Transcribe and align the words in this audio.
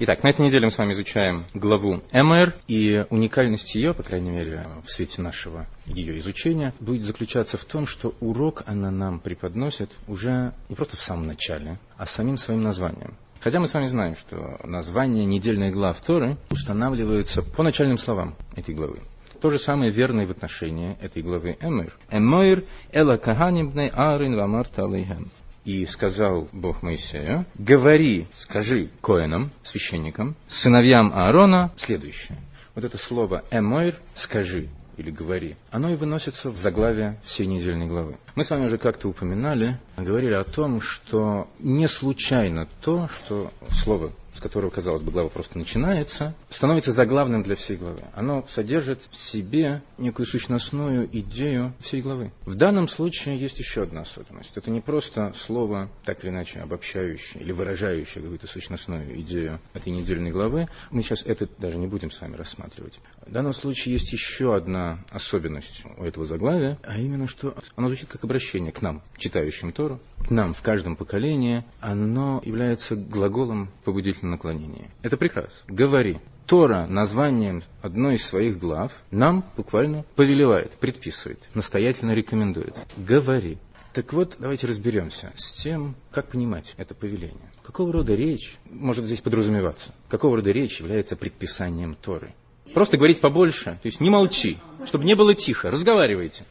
Итак, 0.00 0.22
на 0.22 0.28
этой 0.28 0.46
неделе 0.46 0.66
мы 0.66 0.70
с 0.70 0.78
вами 0.78 0.92
изучаем 0.92 1.44
главу 1.54 2.04
МР, 2.12 2.54
и 2.68 3.04
уникальность 3.10 3.74
ее, 3.74 3.94
по 3.94 4.04
крайней 4.04 4.30
мере, 4.30 4.64
в 4.84 4.92
свете 4.92 5.20
нашего 5.22 5.66
ее 5.86 6.16
изучения, 6.18 6.72
будет 6.78 7.02
заключаться 7.02 7.58
в 7.58 7.64
том, 7.64 7.88
что 7.88 8.14
урок 8.20 8.62
она 8.66 8.92
нам 8.92 9.18
преподносит 9.18 9.90
уже 10.06 10.52
не 10.68 10.76
просто 10.76 10.96
в 10.96 11.00
самом 11.00 11.26
начале, 11.26 11.80
а 11.96 12.06
самим 12.06 12.36
своим 12.36 12.60
названием. 12.60 13.16
Хотя 13.40 13.58
мы 13.58 13.66
с 13.66 13.74
вами 13.74 13.86
знаем, 13.86 14.14
что 14.14 14.60
название 14.62 15.24
недельной 15.24 15.72
глав 15.72 16.00
Торы 16.00 16.36
устанавливаются 16.48 17.42
по 17.42 17.64
начальным 17.64 17.98
словам 17.98 18.36
этой 18.54 18.76
главы. 18.76 19.00
То 19.40 19.50
же 19.50 19.58
самое 19.58 19.90
верно 19.90 20.20
и 20.20 20.26
в 20.26 20.30
отношении 20.30 20.96
этой 21.00 21.22
главы 21.22 21.56
Эмир. 21.60 21.92
Эмир 22.08 22.64
эла 22.92 23.16
каганимбней 23.16 23.88
арин 23.88 24.38
алейхем. 24.38 25.28
И 25.68 25.84
сказал 25.84 26.48
Бог 26.52 26.82
Моисею, 26.82 27.44
говори, 27.58 28.26
скажи 28.38 28.88
коинам, 29.02 29.50
священникам, 29.62 30.34
сыновьям 30.46 31.12
Аарона 31.12 31.72
следующее. 31.76 32.38
Вот 32.74 32.84
это 32.84 32.96
слово 32.96 33.44
«эмойр»– 33.50 33.94
«скажи» 34.14 34.70
или 34.96 35.10
«говори», 35.10 35.56
оно 35.70 35.90
и 35.90 35.96
выносится 35.96 36.48
в 36.48 36.56
заглавие 36.56 37.20
всей 37.22 37.46
недельной 37.46 37.86
главы. 37.86 38.16
Мы 38.34 38.44
с 38.44 38.50
вами 38.50 38.64
уже 38.64 38.78
как-то 38.78 39.08
упоминали, 39.08 39.78
говорили 39.98 40.32
о 40.32 40.42
том, 40.42 40.80
что 40.80 41.50
не 41.58 41.86
случайно 41.86 42.66
то, 42.80 43.06
что 43.08 43.52
слово 43.70 44.12
с 44.34 44.40
которого, 44.40 44.70
казалось 44.70 45.02
бы, 45.02 45.10
глава 45.10 45.28
просто 45.28 45.58
начинается, 45.58 46.34
становится 46.50 46.92
заглавным 46.92 47.42
для 47.42 47.56
всей 47.56 47.76
главы. 47.76 48.02
Оно 48.14 48.44
содержит 48.48 49.00
в 49.10 49.16
себе 49.16 49.82
некую 49.98 50.26
сущностную 50.26 51.08
идею 51.12 51.72
всей 51.80 52.02
главы. 52.02 52.30
В 52.44 52.54
данном 52.54 52.86
случае 52.86 53.38
есть 53.38 53.58
еще 53.58 53.82
одна 53.82 54.02
особенность. 54.02 54.52
Это 54.54 54.70
не 54.70 54.80
просто 54.80 55.32
слово, 55.36 55.90
так 56.04 56.22
или 56.22 56.30
иначе, 56.30 56.60
обобщающее 56.60 57.42
или 57.42 57.52
выражающее 57.52 58.22
какую-то 58.22 58.46
сущностную 58.46 59.20
идею 59.22 59.60
этой 59.74 59.92
недельной 59.92 60.30
главы. 60.30 60.68
Мы 60.90 61.02
сейчас 61.02 61.22
это 61.24 61.48
даже 61.58 61.76
не 61.78 61.86
будем 61.86 62.10
с 62.10 62.20
вами 62.20 62.36
рассматривать. 62.36 63.00
В 63.26 63.32
данном 63.32 63.52
случае 63.52 63.94
есть 63.94 64.12
еще 64.12 64.54
одна 64.54 65.04
особенность 65.10 65.82
у 65.96 66.04
этого 66.04 66.26
заглавия, 66.26 66.78
а 66.84 66.98
именно, 66.98 67.26
что 67.26 67.56
оно 67.76 67.88
звучит 67.88 68.08
как 68.08 68.24
обращение 68.24 68.72
к 68.72 68.82
нам, 68.82 69.02
читающим 69.16 69.72
Тору, 69.72 70.00
к 70.26 70.30
нам 70.30 70.54
в 70.54 70.62
каждом 70.62 70.96
поколении. 70.96 71.64
Оно 71.80 72.40
является 72.44 72.96
глаголом 72.96 73.70
побудительным 73.84 74.17
наклонении. 74.26 74.90
Это 75.02 75.16
прекрасно. 75.16 75.52
Говори. 75.68 76.18
Тора 76.46 76.86
названием 76.86 77.62
одной 77.82 78.14
из 78.14 78.24
своих 78.24 78.58
глав 78.58 78.90
нам 79.10 79.44
буквально 79.54 80.06
повелевает, 80.16 80.72
предписывает, 80.80 81.46
настоятельно 81.54 82.12
рекомендует. 82.12 82.74
Говори. 82.96 83.58
Так 83.92 84.14
вот, 84.14 84.36
давайте 84.38 84.66
разберемся 84.66 85.30
с 85.36 85.52
тем, 85.52 85.94
как 86.10 86.28
понимать 86.28 86.74
это 86.78 86.94
повеление. 86.94 87.50
Какого 87.62 87.92
рода 87.92 88.14
речь 88.14 88.56
может 88.70 89.04
здесь 89.04 89.20
подразумеваться? 89.20 89.92
Какого 90.08 90.36
рода 90.36 90.50
речь 90.50 90.80
является 90.80 91.16
предписанием 91.16 91.94
Торы? 92.00 92.32
Просто 92.72 92.96
говорить 92.96 93.20
побольше, 93.20 93.78
то 93.82 93.86
есть 93.86 94.00
не 94.00 94.08
молчи, 94.08 94.56
чтобы 94.86 95.04
не 95.04 95.14
было 95.16 95.34
тихо, 95.34 95.70
разговаривайте. 95.70 96.44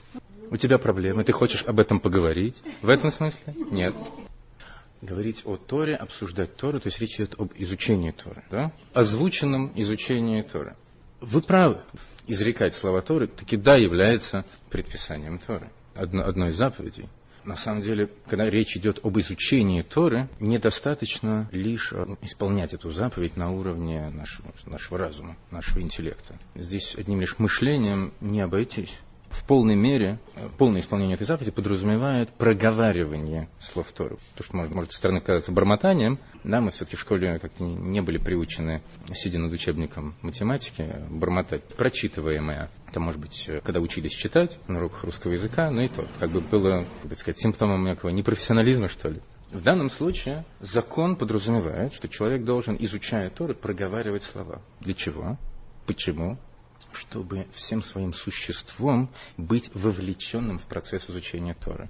У 0.52 0.58
тебя 0.58 0.78
проблемы, 0.78 1.24
ты 1.24 1.32
хочешь 1.32 1.64
об 1.66 1.80
этом 1.80 2.00
поговорить? 2.00 2.62
В 2.84 2.90
этом 2.90 3.10
смысле? 3.10 3.56
Нет 3.72 3.96
говорить 5.02 5.44
о 5.46 5.58
Торе, 5.58 5.96
обсуждать 5.96 6.56
Тору, 6.56 6.80
то 6.80 6.88
есть 6.88 7.00
речь 7.00 7.16
идет 7.16 7.36
об 7.40 7.52
изучении 7.56 8.12
Торы, 8.12 8.44
да? 8.50 8.72
озвученном 8.94 9.72
изучении 9.76 10.42
Торы. 10.42 10.76
Вы 11.22 11.42
правы, 11.42 11.82
изрекать 12.28 12.76
слова 12.76 13.02
Торы 13.02 13.28
таки 13.28 13.58
да 13.58 13.76
является 13.76 14.46
предписанием 14.70 15.40
Торы, 15.40 15.70
одно, 15.96 16.24
одной 16.24 16.50
из 16.50 16.58
заповедей. 16.58 17.10
На 17.44 17.56
самом 17.56 17.82
деле, 17.82 18.10
когда 18.28 18.50
речь 18.50 18.76
идет 18.76 19.00
об 19.06 19.18
изучении 19.20 19.82
Торы, 19.82 20.28
недостаточно 20.42 21.48
лишь 21.54 21.94
исполнять 22.22 22.74
эту 22.74 22.90
заповедь 22.92 23.38
на 23.38 23.52
уровне 23.52 24.10
нашего, 24.10 24.52
нашего 24.66 24.98
разума, 24.98 25.38
нашего 25.50 25.82
интеллекта. 25.82 26.38
Здесь 26.56 26.96
одним 26.96 27.22
лишь 27.22 27.40
мышлением 27.40 28.12
не 28.20 28.42
обойтись 28.42 28.92
в 29.30 29.46
полной 29.46 29.76
мере, 29.76 30.20
полное 30.58 30.82
исполнение 30.82 31.16
этой 31.16 31.26
заповеди 31.26 31.52
подразумевает 31.52 32.30
проговаривание 32.30 33.50
слов 33.60 33.92
Торы. 33.92 34.18
То, 34.36 34.44
что 34.44 34.56
может, 34.56 34.74
может 34.74 34.92
со 34.92 34.98
стороны 34.98 35.22
казаться 35.22 35.52
бормотанием, 35.52 36.20
да, 36.44 36.62
мы 36.62 36.72
все-таки 36.72 36.96
в 36.96 37.00
школе 37.00 37.40
как-то 37.40 37.64
не 37.64 38.02
были 38.02 38.18
приучены, 38.18 38.82
сидя 39.14 39.40
над 39.40 39.52
учебником 39.52 40.16
математики, 40.22 40.96
бормотать 41.10 41.64
прочитываемое. 41.76 42.70
Это, 42.88 43.00
может 43.00 43.20
быть, 43.20 43.50
когда 43.64 43.80
учились 43.80 44.14
читать 44.14 44.58
на 44.68 44.78
уроках 44.78 45.04
русского 45.04 45.34
языка, 45.34 45.70
но 45.72 45.82
и 45.82 45.88
то, 45.88 46.08
как 46.20 46.32
бы 46.32 46.42
было, 46.42 46.86
бы 47.04 47.16
сказать, 47.16 47.40
симптомом 47.40 47.84
некого 47.86 48.10
непрофессионализма, 48.10 48.88
что 48.88 49.10
ли. 49.10 49.22
В 49.52 49.62
данном 49.62 49.90
случае 49.90 50.46
закон 50.60 51.16
подразумевает, 51.16 51.94
что 51.94 52.10
человек 52.10 52.44
должен, 52.44 52.76
изучая 52.80 53.30
Торы, 53.30 53.54
проговаривать 53.54 54.24
слова. 54.24 54.62
Для 54.82 54.94
чего? 54.94 55.38
Почему? 55.86 56.38
Чтобы 56.94 57.46
всем 57.52 57.82
своим 57.82 58.14
существом 58.14 59.10
быть 59.38 59.70
вовлеченным 59.74 60.58
в 60.58 60.64
процесс 60.64 61.10
изучения 61.10 61.54
Торы. 61.54 61.90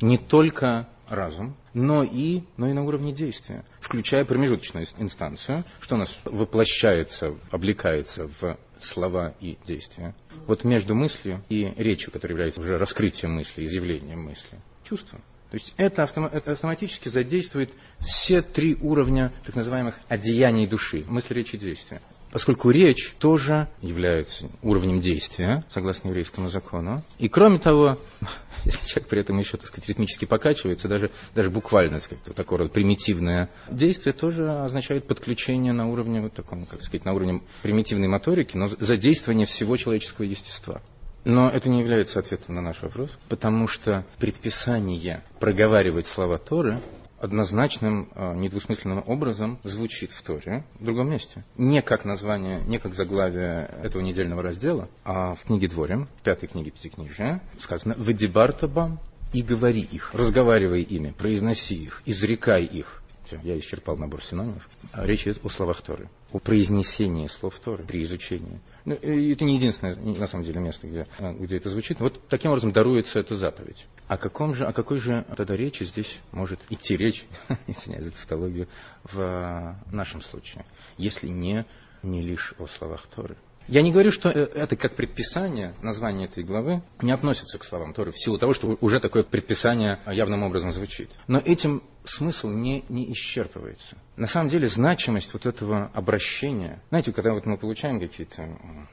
Не 0.00 0.18
только 0.18 0.88
разум, 1.08 1.56
но 1.74 2.02
и, 2.02 2.42
но 2.56 2.68
и 2.68 2.72
на 2.72 2.84
уровне 2.84 3.12
действия, 3.12 3.64
включая 3.80 4.24
промежуточную 4.24 4.86
инстанцию, 4.98 5.64
что 5.80 5.96
у 5.96 5.98
нас 5.98 6.20
воплощается, 6.24 7.34
облекается 7.50 8.28
в 8.40 8.58
слова 8.80 9.34
и 9.40 9.58
действия. 9.66 10.14
Вот 10.46 10.64
между 10.64 10.94
мыслью 10.94 11.42
и 11.48 11.72
речью, 11.76 12.12
которая 12.12 12.34
является 12.34 12.60
уже 12.60 12.76
раскрытием 12.76 13.32
мысли, 13.32 13.64
изъявлением 13.64 14.22
мысли, 14.22 14.58
чувством. 14.82 15.22
То 15.50 15.56
есть 15.56 15.74
это, 15.76 16.02
автом, 16.02 16.26
это 16.26 16.52
автоматически 16.52 17.08
задействует 17.08 17.72
все 18.00 18.42
три 18.42 18.74
уровня 18.74 19.32
так 19.44 19.54
называемых 19.54 19.98
одеяний 20.08 20.66
души, 20.66 21.04
мысли, 21.06 21.34
речи, 21.34 21.56
действия 21.56 22.00
поскольку 22.34 22.70
речь 22.70 23.14
тоже 23.20 23.68
является 23.80 24.50
уровнем 24.60 24.98
действия, 24.98 25.62
согласно 25.70 26.08
еврейскому 26.08 26.48
закону. 26.48 27.04
И 27.20 27.28
кроме 27.28 27.60
того, 27.60 27.96
если 28.64 28.84
человек 28.88 29.08
при 29.08 29.20
этом 29.20 29.38
еще, 29.38 29.56
так 29.56 29.68
сказать, 29.68 29.88
ритмически 29.88 30.24
покачивается, 30.24 30.88
даже, 30.88 31.12
даже 31.32 31.48
буквально, 31.48 32.00
так 32.00 32.02
сказать, 32.02 32.24
такое 32.34 32.58
вот 32.64 32.72
примитивное 32.72 33.50
действие 33.70 34.14
тоже 34.14 34.50
означает 34.50 35.06
подключение 35.06 35.72
на 35.72 35.88
уровне, 35.88 36.22
вот 36.22 36.34
таком, 36.34 36.66
как 36.66 36.82
сказать, 36.82 37.04
на 37.04 37.12
уровне 37.12 37.40
примитивной 37.62 38.08
моторики, 38.08 38.56
но 38.56 38.66
задействование 38.66 39.46
всего 39.46 39.76
человеческого 39.76 40.24
естества. 40.24 40.82
Но 41.24 41.48
это 41.48 41.70
не 41.70 41.78
является 41.78 42.18
ответом 42.18 42.56
на 42.56 42.62
наш 42.62 42.82
вопрос, 42.82 43.10
потому 43.28 43.68
что 43.68 44.04
предписание 44.18 45.22
проговаривать 45.38 46.06
слова 46.08 46.38
Торы 46.38 46.82
однозначным, 47.24 48.10
а, 48.14 48.34
недвусмысленным 48.34 49.02
образом 49.06 49.58
звучит 49.64 50.12
в 50.12 50.22
Торе 50.22 50.64
в 50.78 50.84
другом 50.84 51.10
месте. 51.10 51.42
Не 51.56 51.80
как 51.82 52.04
название, 52.04 52.60
не 52.60 52.78
как 52.78 52.94
заглавие 52.94 53.70
этого 53.82 54.02
недельного 54.02 54.42
раздела, 54.42 54.88
а 55.04 55.34
в 55.34 55.44
книге 55.44 55.68
Дворим, 55.68 56.08
пятой 56.22 56.48
книге 56.48 56.70
Пятикнижия, 56.70 57.40
сказано 57.58 57.94
«Ведибартабам» 57.96 59.00
и 59.32 59.42
говори 59.42 59.80
их, 59.80 60.12
разговаривай 60.14 60.82
ими, 60.82 61.10
произноси 61.10 61.74
их, 61.74 62.02
изрекай 62.04 62.64
их. 62.64 63.02
Все, 63.24 63.40
я 63.42 63.58
исчерпал 63.58 63.96
набор 63.96 64.22
синонимов. 64.22 64.68
А 64.92 65.06
речь 65.06 65.22
идет 65.22 65.42
о 65.42 65.48
словах 65.48 65.80
Торы, 65.80 66.10
о 66.30 66.38
произнесении 66.38 67.26
слов 67.26 67.58
Торы 67.58 67.82
при 67.84 68.02
изучении. 68.02 68.60
Ну, 68.84 68.94
это 68.94 69.44
не 69.44 69.56
единственное, 69.56 69.96
на 69.96 70.26
самом 70.26 70.44
деле, 70.44 70.60
место, 70.60 70.86
где, 70.86 71.06
а, 71.18 71.32
где 71.32 71.56
это 71.56 71.70
звучит. 71.70 72.00
Вот 72.00 72.20
таким 72.28 72.50
образом 72.50 72.72
даруется 72.72 73.18
эта 73.18 73.34
заповедь. 73.34 73.86
О, 74.06 74.16
каком 74.16 74.54
же, 74.54 74.66
о 74.66 74.72
какой 74.72 74.98
же 74.98 75.24
тогда 75.36 75.56
речи 75.56 75.84
здесь 75.84 76.18
может 76.30 76.60
идти 76.70 76.96
речь, 76.96 77.24
извиняюсь 77.66 78.04
за 78.04 78.10
тавтологию, 78.12 78.68
в 79.04 79.20
а, 79.20 79.78
нашем 79.90 80.20
случае, 80.20 80.64
если 80.98 81.28
не, 81.28 81.64
не 82.02 82.20
лишь 82.20 82.54
о 82.58 82.66
словах 82.66 83.06
Торы? 83.06 83.36
Я 83.66 83.80
не 83.80 83.92
говорю, 83.92 84.12
что 84.12 84.28
э, 84.28 84.44
это 84.44 84.76
как 84.76 84.94
предписание, 84.94 85.74
название 85.80 86.28
этой 86.28 86.44
главы 86.44 86.82
не 87.00 87.12
относится 87.12 87.58
к 87.58 87.64
словам 87.64 87.94
Торы, 87.94 88.12
в 88.12 88.18
силу 88.18 88.36
того, 88.36 88.52
что 88.52 88.76
уже 88.80 89.00
такое 89.00 89.22
предписание 89.22 90.00
явным 90.06 90.42
образом 90.42 90.70
звучит. 90.70 91.10
Но 91.28 91.38
этим 91.38 91.82
смысл 92.04 92.50
не, 92.50 92.84
не 92.88 93.10
исчерпывается. 93.12 93.96
На 94.16 94.26
самом 94.26 94.48
деле 94.48 94.68
значимость 94.68 95.32
вот 95.32 95.46
этого 95.46 95.90
обращения, 95.94 96.80
знаете, 96.90 97.12
когда 97.12 97.32
вот 97.32 97.46
мы 97.46 97.56
получаем 97.56 97.98
какие-то, 97.98 98.48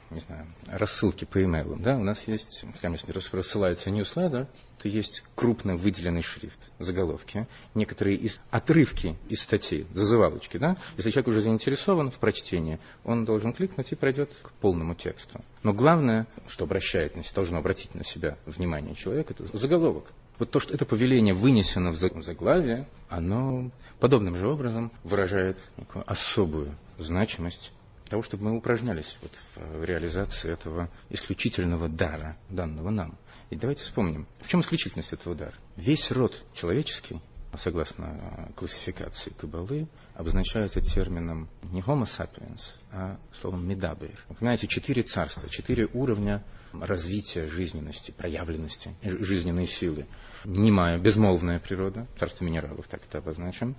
не 0.10 0.20
знаю, 0.20 0.48
рассылки 0.68 1.26
по 1.26 1.44
имейлу, 1.44 1.76
да, 1.76 1.96
у 1.96 2.04
нас 2.04 2.28
есть, 2.28 2.64
прямо 2.80 2.96
если 2.96 3.12
рассылается 3.12 3.90
newsletter, 3.90 4.48
то 4.80 4.88
есть 4.88 5.24
крупно 5.36 5.76
выделенный 5.76 6.24
шрифт, 6.24 6.60
заголовки, 6.80 7.48
некоторые 7.76 8.18
из, 8.18 8.40
отрывки 8.50 9.16
из 9.30 9.42
статей, 9.42 9.86
зазывалочки, 9.94 10.58
да. 10.58 10.78
Если 10.98 11.12
человек 11.12 11.28
уже 11.28 11.42
заинтересован 11.42 12.10
в 12.10 12.18
прочтении, 12.18 12.80
он 13.04 13.26
должен 13.26 13.54
кликнуть 13.54 13.92
и 13.92 13.96
пройдет 13.96 14.34
к 14.42 14.52
полному 14.54 14.96
тексту. 14.96 15.44
Но 15.62 15.74
главное, 15.74 16.26
что 16.48 16.64
обращает 16.64 17.16
должно 17.36 17.60
обратить 17.60 17.94
на 17.94 18.04
себя 18.04 18.38
внимание 18.46 18.96
человека, 18.96 19.34
это 19.34 19.46
заголовок 19.56 20.12
вот 20.42 20.50
то, 20.50 20.60
что 20.60 20.74
это 20.74 20.86
повеление 20.86 21.36
вынесено 21.36 21.92
в 21.92 21.96
заглавие, 22.24 22.88
оно 23.10 23.70
подобным 24.00 24.36
же 24.36 24.48
образом 24.48 24.92
выражает 25.04 25.60
особую 26.08 26.76
значимость 26.98 27.72
того, 28.10 28.24
чтобы 28.24 28.46
мы 28.46 28.58
упражнялись 28.58 29.20
вот 29.22 29.34
в 29.56 29.84
реализации 29.84 30.52
этого 30.52 30.90
исключительного 31.12 31.88
дара, 31.88 32.38
данного 32.50 32.90
нам. 32.90 33.20
И 33.52 33.56
давайте 33.56 33.84
вспомним, 33.84 34.26
в 34.40 34.48
чем 34.48 34.62
исключительность 34.62 35.14
этого 35.14 35.36
дара? 35.36 35.54
Весь 35.76 36.12
род 36.12 36.44
человеческий 36.56 37.22
согласно 37.58 38.52
классификации 38.56 39.32
Кабалы, 39.32 39.88
обозначается 40.16 40.82
термином 40.82 41.50
не 41.64 41.82
homo 41.82 42.04
sapiens, 42.04 42.62
а 42.92 43.20
словом 43.40 43.68
מדבר. 43.68 44.24
Вы 44.30 44.36
понимаете, 44.36 44.68
четыре 44.68 45.04
царства, 45.04 45.50
четыре 45.50 45.88
уровня 45.94 46.44
развития 46.74 47.48
жизненности, 47.48 48.12
проявленности 48.12 48.96
жизненной 49.02 49.68
силы. 49.68 50.06
Немая, 50.46 50.98
безмолвная 50.98 51.60
природа, 51.60 52.08
царство 52.18 52.46
минералов, 52.46 52.88
так 52.88 53.02
это 53.04 53.18
обозначим, 53.18 53.76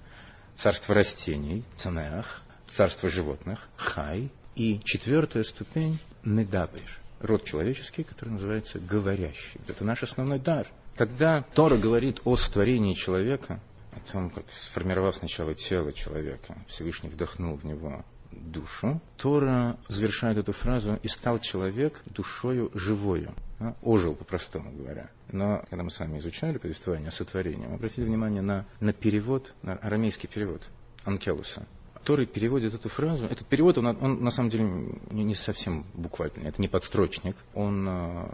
царство 0.55 0.95
растений, 0.95 1.65
צומח, 1.77 2.43
царство 2.69 3.09
животных, 3.09 3.69
хай, 3.77 4.31
и 4.55 4.81
четвертая 4.85 5.45
ступень– 5.45 5.99
מדבר, 6.25 6.99
род 7.21 7.45
человеческий, 7.45 8.05
который 8.05 8.31
называется 8.31 8.79
говорящий. 8.79 9.61
Это 9.67 9.85
наш 9.85 10.03
основной 10.03 10.39
дар. 10.39 10.67
Когда 10.97 11.43
Тора 11.55 11.79
говорит 11.79 12.21
о 12.25 12.37
сотворении 12.37 12.95
человека, 12.95 13.61
о 13.93 14.13
том, 14.13 14.31
как 14.31 14.45
сформировав 14.53 15.17
сначала 15.17 15.55
тело 15.55 15.93
человека, 15.93 16.57
Всевышний 16.69 17.09
вдохнул 17.09 17.57
в 17.57 17.65
него 17.65 18.05
душу, 18.31 19.01
Тора 19.17 19.79
завершает 19.89 20.39
эту 20.39 20.53
фразу 20.53 20.99
«и 21.03 21.09
стал 21.09 21.39
человек 21.39 22.01
душою 22.07 22.71
живою», 22.75 23.35
а, 23.59 23.75
ожил, 23.83 24.17
по-простому 24.17 24.71
говоря. 24.73 25.11
Но 25.31 25.63
когда 25.71 25.83
мы 25.83 25.91
с 25.91 25.99
вами 25.99 26.19
изучали 26.19 26.59
повествование 26.59 27.09
о 27.09 27.13
сотворении, 27.13 27.67
мы 27.67 27.75
обратили 27.75 28.05
внимание 28.05 28.43
на, 28.43 28.67
на 28.81 28.93
перевод, 28.93 29.55
на 29.63 29.75
арамейский 29.75 30.29
перевод 30.29 30.63
Анкелуса 31.05 31.67
который 32.03 32.27
переводит 32.27 32.75
эту 32.75 32.89
фразу. 32.89 33.27
Этот 33.27 33.47
перевод, 33.47 33.79
он, 33.79 33.87
он 33.87 34.25
на 34.25 34.31
самом 34.33 34.51
деле 34.51 34.65
не, 35.13 35.37
совсем 35.37 35.87
буквальный, 35.95 36.49
это 36.49 36.61
не 36.61 36.67
подстрочник. 36.67 37.37
Он 37.55 37.89
э, 37.89 38.27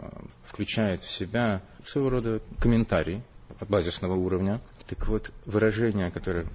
включает 0.43 1.03
в 1.03 1.11
себя 1.11 1.61
своего 1.85 2.09
рода 2.09 2.41
комментарий 2.59 3.21
от 3.59 3.69
базисного 3.69 4.15
уровня. 4.15 4.59
Так 4.87 5.07
вот, 5.07 5.31
выражение, 5.45 6.09
которое 6.09 6.47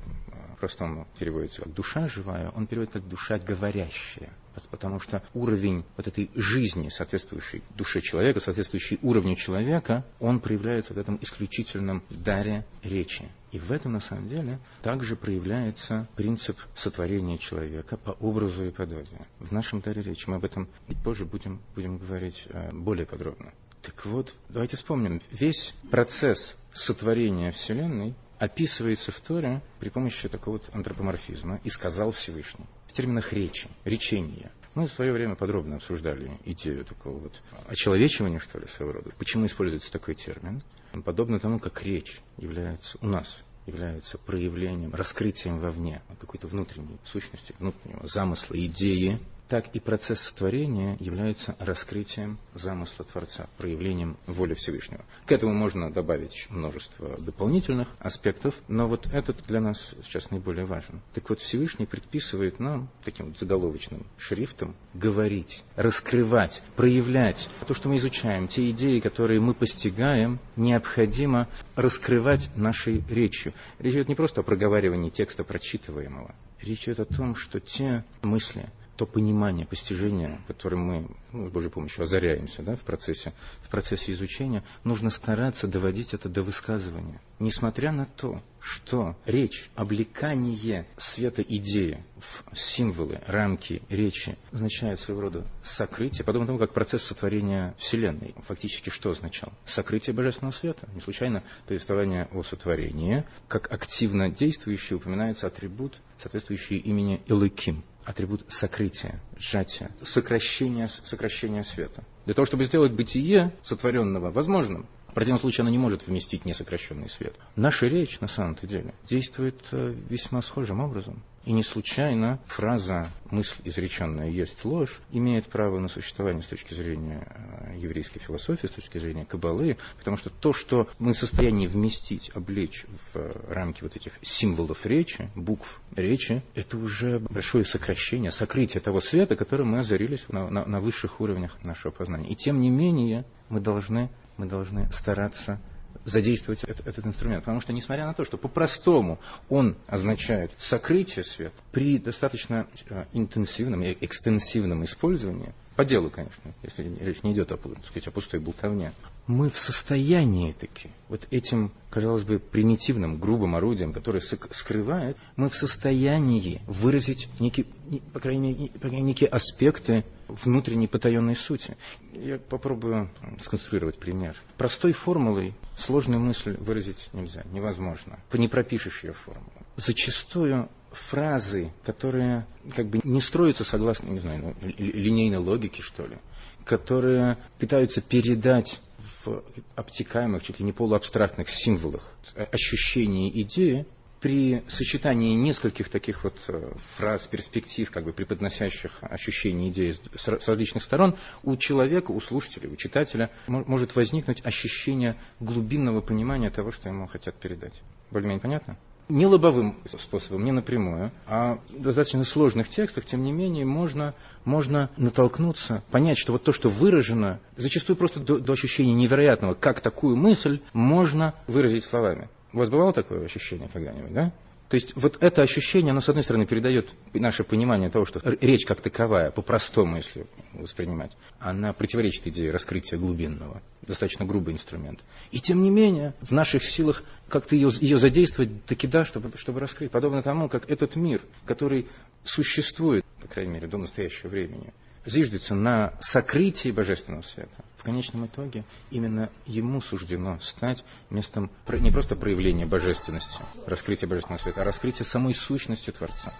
простому 0.65 1.07
переводится 1.19 1.63
как 1.63 1.75
душа 1.75 2.09
живая, 2.09 2.51
он 2.57 2.67
переводит 2.67 2.95
как 2.95 3.07
душа 3.07 3.39
говорящая. 3.39 4.31
Потому 4.71 5.01
что 5.01 5.23
уровень 5.35 5.85
вот 5.97 6.07
этой 6.07 6.31
жизни, 6.35 6.89
соответствующей 6.89 7.63
душе 7.77 8.01
человека, 8.01 8.41
соответствующий 8.41 8.99
уровню 9.03 9.37
человека, 9.37 10.05
он 10.21 10.41
проявляется 10.41 10.95
в 10.95 10.99
этом 10.99 11.19
исключительном 11.21 12.03
даре 12.11 12.65
речи. 12.83 13.29
И 13.53 13.59
в 13.59 13.71
этом, 13.71 13.93
на 13.93 14.01
самом 14.01 14.29
деле, 14.29 14.59
также 14.83 15.15
проявляется 15.15 16.09
принцип 16.17 16.59
сотворения 16.75 17.39
человека 17.39 17.97
по 17.97 18.11
образу 18.11 18.65
и 18.65 18.71
подобию. 18.71 19.21
В 19.39 19.53
нашем 19.53 19.81
даре 19.81 20.03
речи 20.03 20.29
мы 20.29 20.37
об 20.37 20.45
этом 20.45 20.69
позже 21.05 21.25
будем, 21.25 21.61
будем 21.75 21.99
говорить 21.99 22.47
э, 22.49 22.71
более 22.73 23.07
подробно. 23.07 23.53
Так 23.83 24.07
вот, 24.07 24.35
давайте 24.49 24.77
вспомним, 24.77 25.21
весь 25.31 25.75
процесс 25.91 26.57
сотворения 26.73 27.51
Вселенной 27.51 28.15
описывается 28.45 29.13
в 29.13 29.21
Торе 29.21 29.63
при 29.81 29.89
помощи 29.89 30.29
такого 30.29 30.55
вот 30.55 30.71
антропоморфизма 30.73 31.61
«и 31.65 31.69
сказал 31.69 32.13
Всевышний» 32.13 32.67
в 32.87 32.93
терминах 32.93 33.33
речи, 33.33 33.69
речения. 33.85 34.53
Мы 34.75 34.87
в 34.87 34.93
свое 34.93 35.13
время 35.13 35.35
подробно 35.35 35.77
обсуждали 35.77 36.39
идею 36.45 36.85
такого 36.85 37.19
вот 37.19 37.43
очеловечивания, 37.69 38.39
что 38.39 38.59
ли, 38.59 38.67
своего 38.67 38.93
рода. 38.93 39.11
Почему 39.19 39.47
используется 39.47 39.91
такой 39.91 40.15
термин? 40.15 40.63
Подобно 41.05 41.39
тому, 41.41 41.59
как 41.59 41.83
речь 41.83 42.21
является 42.37 42.99
у 43.01 43.07
нас 43.07 43.37
является 43.67 44.19
проявлением, 44.19 44.95
раскрытием 44.95 45.59
вовне 45.59 46.03
какой-то 46.21 46.47
внутренней 46.47 46.99
сущности, 47.05 47.55
внутреннего 47.59 48.07
замысла, 48.07 48.55
идеи, 48.67 49.19
так 49.49 49.69
и 49.75 49.81
процесс 49.81 50.21
сотворения 50.21 50.97
является 51.01 51.55
раскрытием 51.59 52.39
замысла 52.55 53.05
Творца, 53.05 53.47
проявлением 53.59 54.17
воли 54.27 54.55
Всевышнего. 54.55 55.05
К 55.27 55.33
этому 55.33 55.53
можно 55.53 55.93
добавить 55.93 56.47
множество 56.51 57.17
дополнительных 57.19 57.89
аспектов, 57.99 58.55
но 58.69 58.89
вот 58.89 59.07
этот 59.13 59.45
для 59.47 59.61
нас 59.61 59.95
сейчас 60.03 60.31
наиболее 60.31 60.65
важен. 60.65 61.01
Так 61.13 61.29
вот, 61.29 61.41
Всевышний 61.41 61.87
предписывает 61.87 62.59
нам 62.59 62.89
таким 63.05 63.27
вот 63.27 63.39
заголовочным 63.39 64.07
шрифтом 64.17 64.75
говорить, 64.95 65.63
раскрывать, 65.77 66.63
проявлять 66.77 67.49
то, 67.67 67.75
что 67.75 67.89
мы 67.89 67.97
изучаем, 67.97 68.49
те 68.49 68.71
идеи, 68.71 69.01
которые 69.01 69.41
мы 69.41 69.55
постигаем, 69.55 70.39
необходимо 70.57 71.49
раскрывать 71.77 72.51
нашей 72.57 73.05
речью. 73.09 73.53
Речь 73.79 73.95
идет 73.95 74.09
не 74.09 74.15
просто 74.15 74.41
о 74.41 74.45
проговаривании 74.45 75.11
текста 75.11 75.45
прочитываемого, 75.45 76.35
речь 76.61 76.85
идет 76.85 77.01
о 77.01 77.05
том, 77.05 77.35
что 77.35 77.61
те 77.61 78.05
мысли, 78.23 78.67
то 78.97 79.07
понимание, 79.07 79.67
постижение, 79.67 80.41
которым 80.47 80.81
мы 80.81 81.09
ну, 81.33 81.49
с 81.49 81.51
Божьей 81.51 81.71
помощью 81.71 82.05
озаряемся 82.05 82.63
да, 82.63 82.77
в, 82.77 82.81
процессе, 82.81 83.33
в 83.63 83.69
процессе 83.69 84.13
изучения, 84.13 84.63
нужно 84.85 85.11
стараться 85.11 85.67
доводить 85.67 86.15
это 86.15 86.29
до 86.29 86.43
высказывания. 86.43 87.21
Несмотря 87.41 87.91
на 87.91 88.07
то, 88.07 88.41
что 88.61 89.17
речь, 89.27 89.69
облекание 89.75 90.87
света 90.97 91.43
идеи 91.43 92.05
в 92.19 92.57
символы, 92.57 93.21
рамки 93.27 93.83
речи 93.89 94.39
означает 94.53 95.01
своего 95.01 95.23
рода 95.23 95.47
сокрытие, 95.63 96.25
подобно 96.25 96.47
тому, 96.47 96.59
как 96.61 96.73
процесс 96.73 97.03
сотворения 97.03 97.75
Вселенной 97.79 98.35
фактически 98.47 98.91
что 98.91 99.11
означал? 99.11 99.53
Сокрытие 99.65 100.15
Божественного 100.15 100.53
света. 100.53 100.89
Не 100.95 101.01
случайно 101.01 101.43
повествование 101.67 102.29
о 102.33 102.43
сотворении, 102.43 103.25
как 103.49 103.73
активно 103.73 104.31
действующий, 104.31 104.95
упоминается 104.95 105.49
атрибут, 105.49 106.01
соответствующий 106.19 106.77
имени 106.77 107.21
Элыким– 107.27 107.83
атрибут 108.05 108.45
сокрытия, 108.49 109.21
сжатия, 109.39 109.91
сокращения, 110.03 110.89
сокращения 110.89 111.65
света. 111.65 112.05
Для 112.25 112.35
того, 112.35 112.47
чтобы 112.47 112.65
сделать 112.65 112.93
бытие 112.93 113.53
сотворенного 113.63 114.31
возможным, 114.31 114.87
в 115.15 115.17
противном 115.17 115.39
случае 115.39 115.63
оно 115.63 115.71
не 115.71 115.79
может 115.79 116.09
вместить 116.09 116.45
несокращенный 116.45 117.09
свет. 117.09 117.37
Наша 117.55 117.87
речь, 117.87 118.19
на 118.19 118.27
самом-то 118.27 118.67
деле, 118.67 118.95
действует 119.09 119.63
э, 119.71 119.95
весьма 120.09 120.43
схожим 120.43 120.81
образом. 120.81 121.23
И 121.45 121.53
не 121.53 121.63
случайно 121.63 122.41
фраза 122.47 123.07
«мысль 123.31 123.61
изреченная 123.63 124.29
есть 124.29 124.65
ложь» 124.65 124.99
имеет 125.13 125.47
право 125.47 125.79
на 125.79 125.87
существование 125.87 126.43
с 126.43 126.47
точки 126.47 126.75
зрения 126.75 127.29
э, 127.29 127.79
еврейской 127.79 128.19
философии, 128.19 128.67
с 128.67 128.73
точки 128.73 128.99
зрения 128.99 129.25
кабалы, 129.25 129.77
потому 129.99 130.17
что 130.17 130.31
то, 130.31 130.53
что 130.53 130.89
мы 130.99 131.13
в 131.13 131.17
состоянии 131.17 131.69
вместить, 131.69 132.33
облечь 132.35 132.85
в 133.13 133.17
э, 133.17 133.53
рамки 133.53 133.85
вот 133.85 133.95
этих 133.95 134.15
символов 134.21 134.85
речи, 134.85 135.31
букв 135.37 135.81
речи, 135.95 136.43
это 136.57 136.77
уже 136.77 137.21
большое 137.21 137.65
сокращение, 137.65 138.33
сокрытие 138.33 138.81
того 138.81 138.99
света, 138.99 139.37
которым 139.37 139.69
мы 139.69 139.79
озарились 139.79 140.27
на, 140.31 140.51
на, 140.51 140.65
на 140.65 140.81
высших 140.81 141.21
уровнях 141.21 141.57
нашего 141.63 141.93
познания. 141.93 142.31
И 142.31 142.35
тем 142.35 142.59
не 142.59 142.71
менее 142.71 143.25
мы 143.49 143.61
должны, 143.61 144.11
мы 144.37 144.47
должны 144.47 144.91
стараться 144.93 145.61
задействовать 146.05 146.65
этот, 146.65 146.87
этот 146.87 147.07
инструмент. 147.07 147.45
Потому 147.45 147.61
что, 147.61 147.73
несмотря 147.73 148.07
на 148.07 148.15
то, 148.15 148.25
что 148.25 148.37
по-простому 148.37 149.19
он 149.49 149.77
означает 149.87 150.53
сокрытие 150.59 151.25
света, 151.25 151.55
при 151.73 151.99
достаточно 151.99 152.67
э, 152.89 153.05
интенсивном 153.13 153.83
и 153.83 153.97
экстенсивном 154.01 154.85
использовании, 154.85 155.55
по 155.77 155.85
делу, 155.85 156.11
конечно, 156.11 156.53
если 156.63 156.85
речь 157.01 157.23
не 157.23 157.33
идет 157.33 157.51
о, 157.53 157.57
так 157.57 157.85
сказать, 157.85 158.07
о 158.07 158.11
пустой 158.11 158.41
болтовне, 158.41 158.93
мы 159.27 159.51
в 159.51 159.59
состоянии 159.59 160.53
таки, 160.53 160.91
вот 161.09 161.27
этим, 161.31 161.73
казалось 161.91 162.23
бы, 162.23 162.39
примитивным, 162.39 163.19
грубым 163.19 163.57
орудием, 163.57 163.93
которое 163.93 164.21
скрывает, 164.21 165.17
мы 165.37 165.49
в 165.49 165.57
состоянии 165.57 166.61
выразить 166.67 167.29
некие, 167.41 167.67
по 168.13 168.21
крайней 168.21 168.71
мере, 168.83 169.01
некие 169.01 169.29
аспекты 169.29 170.05
внутренней 170.29 170.87
потаенной 170.87 171.35
сути. 171.35 171.77
Я 172.13 172.39
попробую 172.39 173.11
сконструировать 173.41 173.99
пример. 173.99 174.37
Простой 174.57 174.93
формулой 174.93 175.55
сложную 175.77 176.21
мысль 176.21 176.57
выразить 176.59 177.09
нельзя, 177.13 177.43
невозможно. 177.51 178.19
Не 178.33 178.49
пропишешь 178.49 179.03
ее 179.03 179.13
формулу. 179.13 179.51
Зачастую 179.77 180.69
фразы, 180.95 181.73
которые 181.85 182.47
как 182.75 182.87
бы 182.87 183.01
не 183.05 183.21
строятся 183.21 183.65
согласно, 183.65 184.09
не 184.09 184.19
знаю, 184.19 184.55
ну, 184.61 184.73
линейной 184.79 185.39
логике, 185.39 185.83
что 185.83 186.07
ли, 186.07 186.19
которые 186.65 187.39
пытаются 187.59 188.01
передать 188.01 188.81
в 189.25 189.43
обтекаемых, 189.77 190.43
чуть 190.43 190.61
ли 190.61 190.65
не 190.65 190.73
полуабстрактных 190.73 191.49
символах 191.49 192.11
ощущения 192.51 193.29
идеи, 193.43 193.87
при 194.25 194.63
сочетании 194.69 195.35
нескольких 195.35 195.91
таких 195.91 196.25
вот 196.25 196.41
э, 196.49 196.73
фраз, 196.97 197.27
перспектив, 197.27 197.91
как 197.91 198.05
бы 198.05 198.15
преподносящих 198.15 199.01
ощущение 199.03 199.69
идеи 199.69 199.95
с 200.17 200.49
различных 200.49 200.83
сторон, 200.83 201.19
у 201.43 201.59
человека, 201.59 202.11
у 202.11 202.19
слушателя, 202.23 202.71
у 202.71 202.77
читателя 202.77 203.31
может 203.47 203.95
возникнуть 203.95 204.41
ощущение 204.43 205.21
глубинного 205.41 206.01
понимания 206.01 206.49
того, 206.49 206.71
что 206.71 206.89
ему 206.89 207.07
хотят 207.07 207.35
передать. 207.35 207.75
Более-менее 208.11 208.41
понятно? 208.41 208.79
Не 209.09 209.27
лобовым 209.27 209.77
способом, 209.87 210.45
не 210.45 210.53
напрямую, 210.53 211.13
а 211.27 211.59
в 211.71 211.83
достаточно 211.83 212.25
сложных 212.25 212.69
текстах, 212.69 213.05
тем 213.05 213.23
не 213.23 213.33
менее, 213.33 213.65
можно, 213.65 214.15
можно 214.45 214.91
натолкнуться, 214.97 215.83
понять, 215.91 216.19
что 216.19 216.33
вот 216.33 216.45
то, 216.45 216.53
что 216.53 216.69
выражено, 216.69 217.41
зачастую 217.57 217.97
просто 217.97 218.21
до, 218.21 218.39
до 218.39 218.53
ощущения 218.53 218.95
невероятного, 218.95 219.55
как 219.55 219.81
такую 219.81 220.17
мысль 220.17 220.61
можно 220.73 221.35
выразить 221.47 221.85
словами. 221.85 222.29
У 222.53 222.59
вас 222.59 222.71
бывало 222.71 222.93
такое 222.93 223.25
ощущение 223.25 223.69
когда-нибудь, 223.73 224.13
да? 224.13 224.33
То 224.69 224.77
есть 224.77 224.97
вот 224.97 225.19
это 225.23 225.43
ощущение, 225.43 225.93
оно, 225.93 226.01
с 226.01 226.09
одной 226.09 226.23
стороны, 226.23 226.47
передает 226.47 226.89
наше 227.13 227.45
понимание 227.45 227.91
того, 227.91 228.07
что 228.07 228.21
речь 228.41 228.65
как 228.65 228.81
таковая, 228.81 229.31
по-простому, 229.31 229.99
если 229.99 230.27
воспринимать, 230.55 231.13
она 231.39 231.73
противоречит 231.73 232.27
идее 232.27 232.51
раскрытия 232.51 232.99
глубинного. 232.99 233.61
Достаточно 233.83 234.25
грубый 234.25 234.55
инструмент. 234.55 235.01
И 235.31 235.41
тем 235.41 235.63
не 235.63 235.71
менее, 235.71 236.15
в 236.23 236.33
наших 236.33 236.65
силах 236.65 237.05
как-то 237.29 237.55
ее, 237.55 237.71
ее 237.81 237.99
задействовать 237.99 238.65
таки 238.65 238.87
да, 238.87 239.05
чтобы, 239.05 239.31
чтобы 239.37 239.61
раскрыть. 239.61 239.91
Подобно 239.91 240.23
тому, 240.23 240.49
как 240.49 240.71
этот 240.71 240.97
мир, 240.97 241.21
который 241.45 241.87
существует, 242.25 243.05
по 243.21 243.29
крайней 243.29 243.53
мере, 243.53 243.67
до 243.67 243.77
настоящего 243.77 244.29
времени, 244.29 244.73
зиждется 245.07 245.55
на 245.55 245.95
сокрытии 246.01 246.71
Божественного 246.71 247.23
света, 247.23 247.65
в 247.77 247.83
конечном 247.83 248.27
итоге 248.27 248.65
именно 248.91 249.31
ему 249.47 249.81
суждено 249.81 250.39
стать 250.41 250.85
местом 251.11 251.51
не 251.69 251.91
просто 251.91 252.17
проявления 252.17 252.67
божественности, 252.67 253.41
раскрытия 253.67 254.09
Божественного 254.09 254.41
света, 254.41 254.63
а 254.63 254.65
раскрытия 254.65 255.05
самой 255.05 255.35
сущности 255.35 255.91
Творца. 255.91 256.33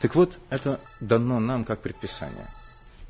Так 0.00 0.14
вот, 0.14 0.38
это 0.50 0.80
дано 1.00 1.40
нам 1.40 1.64
как 1.64 1.80
предписание 1.80 2.48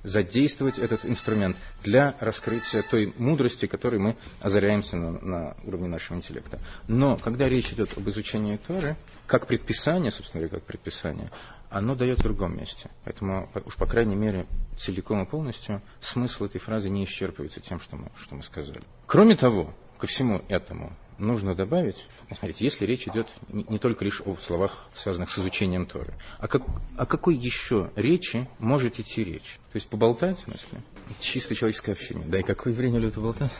задействовать 0.03 0.79
этот 0.79 1.05
инструмент 1.05 1.57
для 1.83 2.17
раскрытия 2.21 2.83
той 2.83 3.13
мудрости, 3.19 3.67
которой 3.67 3.99
мы 3.99 4.17
озаряемся 4.41 4.97
на, 4.97 5.13
на 5.13 5.57
уровне 5.65 5.89
нашего 5.89 6.17
интеллекта. 6.17 6.59
Но 6.89 7.17
когда 7.17 7.49
речь 7.49 7.73
идет 7.73 7.97
об 7.97 8.09
изучении 8.09 8.57
Торы, 8.57 8.97
как 9.27 9.47
предписание, 9.47 10.11
собственно 10.11 10.43
говоря, 10.43 10.59
как 10.61 10.67
предписание, 10.67 11.31
оно 11.71 11.95
дает 11.95 12.19
в 12.19 12.23
другом 12.23 12.57
месте. 12.57 12.91
Поэтому, 13.05 13.49
уж 13.65 13.77
по 13.77 13.87
крайней 13.87 14.17
мере, 14.17 14.47
целиком 14.77 15.23
и 15.23 15.27
полностью 15.27 15.81
смысл 16.01 16.45
этой 16.45 16.61
фразы 16.61 16.91
не 16.91 17.05
исчерпывается 17.05 17.61
тем, 17.61 17.81
что 17.81 17.97
мы, 17.97 18.11
что 18.17 18.35
мы 18.35 18.43
сказали. 18.43 18.83
Кроме 19.07 19.37
того, 19.37 19.73
ко 19.99 20.07
всему 20.07 20.43
этому 20.49 20.93
нужно 21.19 21.55
добавить, 21.55 22.07
смотрите, 22.29 22.65
если 22.65 22.87
речь 22.87 23.07
идет 23.07 23.29
не, 23.49 23.79
только 23.79 24.05
лишь 24.05 24.23
о 24.23 24.35
словах, 24.37 24.87
связанных 24.95 25.31
с 25.31 25.39
изучением 25.39 25.87
Торы, 25.87 26.15
а 26.39 26.49
как, 26.49 26.63
о 26.97 27.07
какой 27.07 27.37
еще 27.37 27.91
речи 27.95 28.49
может 28.59 28.99
идти 28.99 29.23
речь? 29.23 29.59
То 29.71 29.77
есть 29.77 29.89
поболтать, 29.89 30.39
в 30.39 30.45
смысле? 30.45 30.83
Чисто 31.21 31.55
человеческое 31.55 31.93
общение. 31.93 32.27
Да 32.27 32.41
и 32.41 32.43
какое 32.43 32.73
время 32.73 32.99
любит 32.99 33.15
поболтать? 33.15 33.53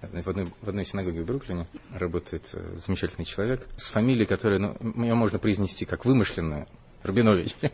В 0.00 0.28
одной, 0.28 0.46
в 0.60 0.68
одной 0.68 0.84
синагоге 0.84 1.22
в 1.22 1.26
Бруклине 1.26 1.66
работает 1.90 2.48
э, 2.52 2.76
замечательный 2.76 3.24
человек 3.24 3.66
с 3.76 3.90
фамилией, 3.90 4.26
которая, 4.26 4.60
ну, 4.60 5.02
ее 5.02 5.14
можно 5.14 5.38
произнести 5.38 5.84
как 5.84 6.04
вымышленную, 6.04 6.68
Рубинович. 7.04 7.54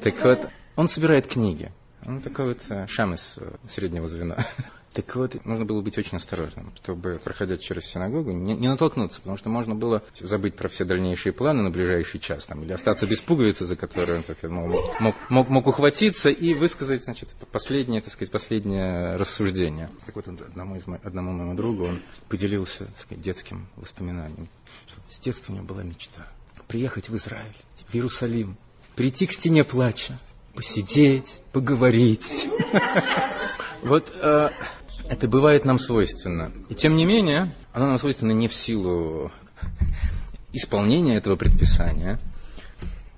Так 0.00 0.22
вот, 0.22 0.48
он 0.76 0.86
собирает 0.86 1.26
книги. 1.26 1.72
Он 2.06 2.20
такой 2.20 2.48
вот 2.48 2.60
э, 2.70 2.86
шамес 2.86 3.34
э, 3.36 3.50
среднего 3.66 4.06
звена. 4.06 4.38
Так 4.94 5.14
вот, 5.14 5.44
нужно 5.44 5.64
было 5.64 5.80
быть 5.80 5.96
очень 5.98 6.16
осторожным, 6.16 6.72
чтобы, 6.74 7.20
проходя 7.22 7.56
через 7.56 7.84
синагогу, 7.84 8.32
не, 8.32 8.54
не 8.54 8.68
натолкнуться, 8.68 9.20
потому 9.20 9.36
что 9.36 9.48
можно 9.48 9.74
было 9.74 10.02
забыть 10.18 10.56
про 10.56 10.68
все 10.68 10.84
дальнейшие 10.84 11.32
планы 11.32 11.62
на 11.62 11.70
ближайший 11.70 12.18
час, 12.18 12.46
там, 12.46 12.62
или 12.62 12.72
остаться 12.72 13.06
без 13.06 13.20
пуговицы, 13.20 13.64
за 13.64 13.76
которую 13.76 14.18
он 14.18 14.24
так, 14.24 14.42
мог, 14.44 14.98
мог, 14.98 15.14
мог, 15.28 15.48
мог 15.50 15.66
ухватиться 15.66 16.30
и 16.30 16.54
высказать 16.54 17.04
значит, 17.04 17.36
последнее, 17.52 18.00
так 18.00 18.12
сказать, 18.12 18.32
последнее 18.32 19.16
рассуждение. 19.16 19.90
Так 20.06 20.16
вот, 20.16 20.26
одному, 20.26 20.76
из 20.76 20.86
мо... 20.86 20.98
одному 21.04 21.32
моему 21.32 21.54
другу 21.54 21.84
он 21.84 22.02
поделился 22.28 22.86
так 22.86 22.98
сказать, 22.98 23.22
детским 23.22 23.68
воспоминанием, 23.76 24.48
что 24.86 25.00
с 25.06 25.20
детства 25.20 25.52
у 25.52 25.56
него 25.56 25.66
была 25.66 25.82
мечта 25.82 26.26
приехать 26.68 27.08
в 27.08 27.16
Израиль, 27.16 27.56
в 27.88 27.94
Иерусалим, 27.94 28.56
прийти 28.94 29.26
к 29.26 29.32
стене 29.32 29.64
плача, 29.64 30.18
посидеть, 30.54 31.40
поговорить. 31.52 32.48
Вот 33.80 34.12
э, 34.12 34.50
это 35.06 35.28
бывает 35.28 35.64
нам 35.64 35.78
свойственно. 35.78 36.52
И 36.68 36.74
тем 36.74 36.96
не 36.96 37.04
менее, 37.04 37.54
оно 37.72 37.86
нам 37.86 37.98
свойственно 37.98 38.32
не 38.32 38.48
в 38.48 38.54
силу 38.54 39.30
исполнения 40.52 41.16
этого 41.16 41.36
предписания, 41.36 42.18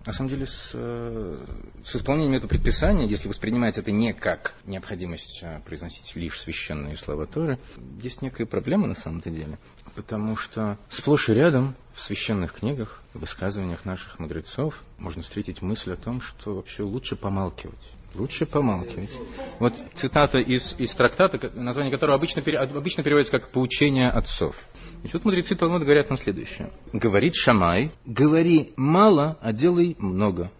на 0.06 0.12
самом 0.12 0.30
деле, 0.30 0.46
с, 0.46 0.70
э, 0.74 1.46
с 1.84 1.96
исполнением 1.96 2.34
этого 2.34 2.48
предписания, 2.48 3.06
если 3.06 3.28
воспринимать 3.28 3.76
это 3.76 3.90
не 3.90 4.14
как 4.14 4.54
необходимость 4.64 5.40
э, 5.42 5.60
произносить 5.66 6.16
лишь 6.16 6.40
священные 6.40 6.96
слова 6.96 7.26
Торы, 7.26 7.58
есть 8.02 8.22
некая 8.22 8.46
проблема 8.46 8.86
на 8.86 8.94
самом-то 8.94 9.30
деле. 9.30 9.58
Потому 9.94 10.36
что 10.36 10.78
сплошь 10.88 11.28
и 11.28 11.34
рядом 11.34 11.74
в 11.92 12.00
священных 12.00 12.54
книгах, 12.54 13.02
в 13.12 13.20
высказываниях 13.20 13.84
наших 13.84 14.18
мудрецов 14.18 14.82
можно 14.98 15.22
встретить 15.22 15.60
мысль 15.60 15.92
о 15.92 15.96
том, 15.96 16.22
что 16.22 16.54
вообще 16.54 16.82
лучше 16.82 17.16
помалкивать. 17.16 17.76
Лучше 18.14 18.44
помалкивать. 18.44 19.10
Вот 19.58 19.74
цитата 19.94 20.38
из, 20.38 20.74
из 20.78 20.94
трактата, 20.94 21.50
название 21.54 21.92
которого 21.92 22.16
обычно, 22.16 22.42
обычно 22.42 23.02
переводится 23.02 23.32
как 23.32 23.50
«Поучение 23.50 24.10
отцов». 24.10 24.56
И 25.04 25.08
тут 25.08 25.24
мудрецы 25.24 25.54
Талмуда 25.54 25.84
говорят 25.84 26.10
нам 26.10 26.18
следующее. 26.18 26.70
Говорит 26.92 27.34
Шамай, 27.34 27.92
говори 28.04 28.72
мало, 28.76 29.38
а 29.40 29.52
делай 29.52 29.96
много. 29.98 30.50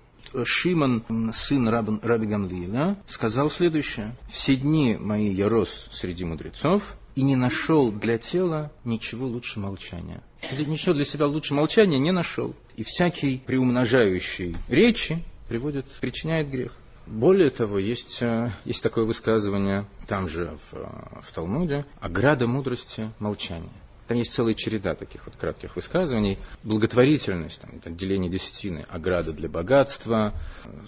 Шиман, 0.44 1.32
сын 1.32 1.68
Раб, 1.68 2.04
Раби 2.04 2.26
Гамлиила, 2.26 2.96
сказал 3.08 3.50
следующее. 3.50 4.16
«Все 4.30 4.54
дни 4.54 4.96
мои 4.98 5.32
я 5.32 5.48
рос 5.48 5.88
среди 5.90 6.24
мудрецов, 6.24 6.94
и 7.16 7.22
не 7.22 7.34
нашел 7.34 7.90
для 7.90 8.16
тела 8.18 8.70
ничего 8.84 9.26
лучше 9.26 9.58
молчания». 9.58 10.22
Ничего 10.52 10.94
для 10.94 11.04
себя 11.04 11.26
лучше 11.26 11.54
молчания 11.54 11.98
не 11.98 12.12
нашел. 12.12 12.54
И 12.76 12.84
всякий 12.84 13.42
приумножающий 13.44 14.56
речи 14.68 15.22
приводит, 15.48 15.86
причиняет 16.00 16.48
грех. 16.48 16.79
Более 17.10 17.50
того, 17.50 17.80
есть, 17.80 18.22
э, 18.22 18.52
есть 18.64 18.84
такое 18.84 19.04
высказывание 19.04 19.84
там 20.06 20.28
же 20.28 20.56
в, 20.70 20.74
э, 20.74 21.22
в 21.22 21.32
Талмуде 21.32 21.84
«Ограда 21.98 22.46
мудрости– 22.46 23.10
молчание». 23.18 23.72
Там 24.06 24.16
есть 24.16 24.32
целая 24.32 24.54
череда 24.54 24.94
таких 24.94 25.26
вот 25.26 25.34
кратких 25.34 25.74
высказываний. 25.74 26.38
Благотворительность, 26.62 27.62
там, 27.62 27.72
отделение 27.84 28.30
десятины, 28.30 28.84
ограда 28.88 29.32
для 29.32 29.48
богатства, 29.48 30.34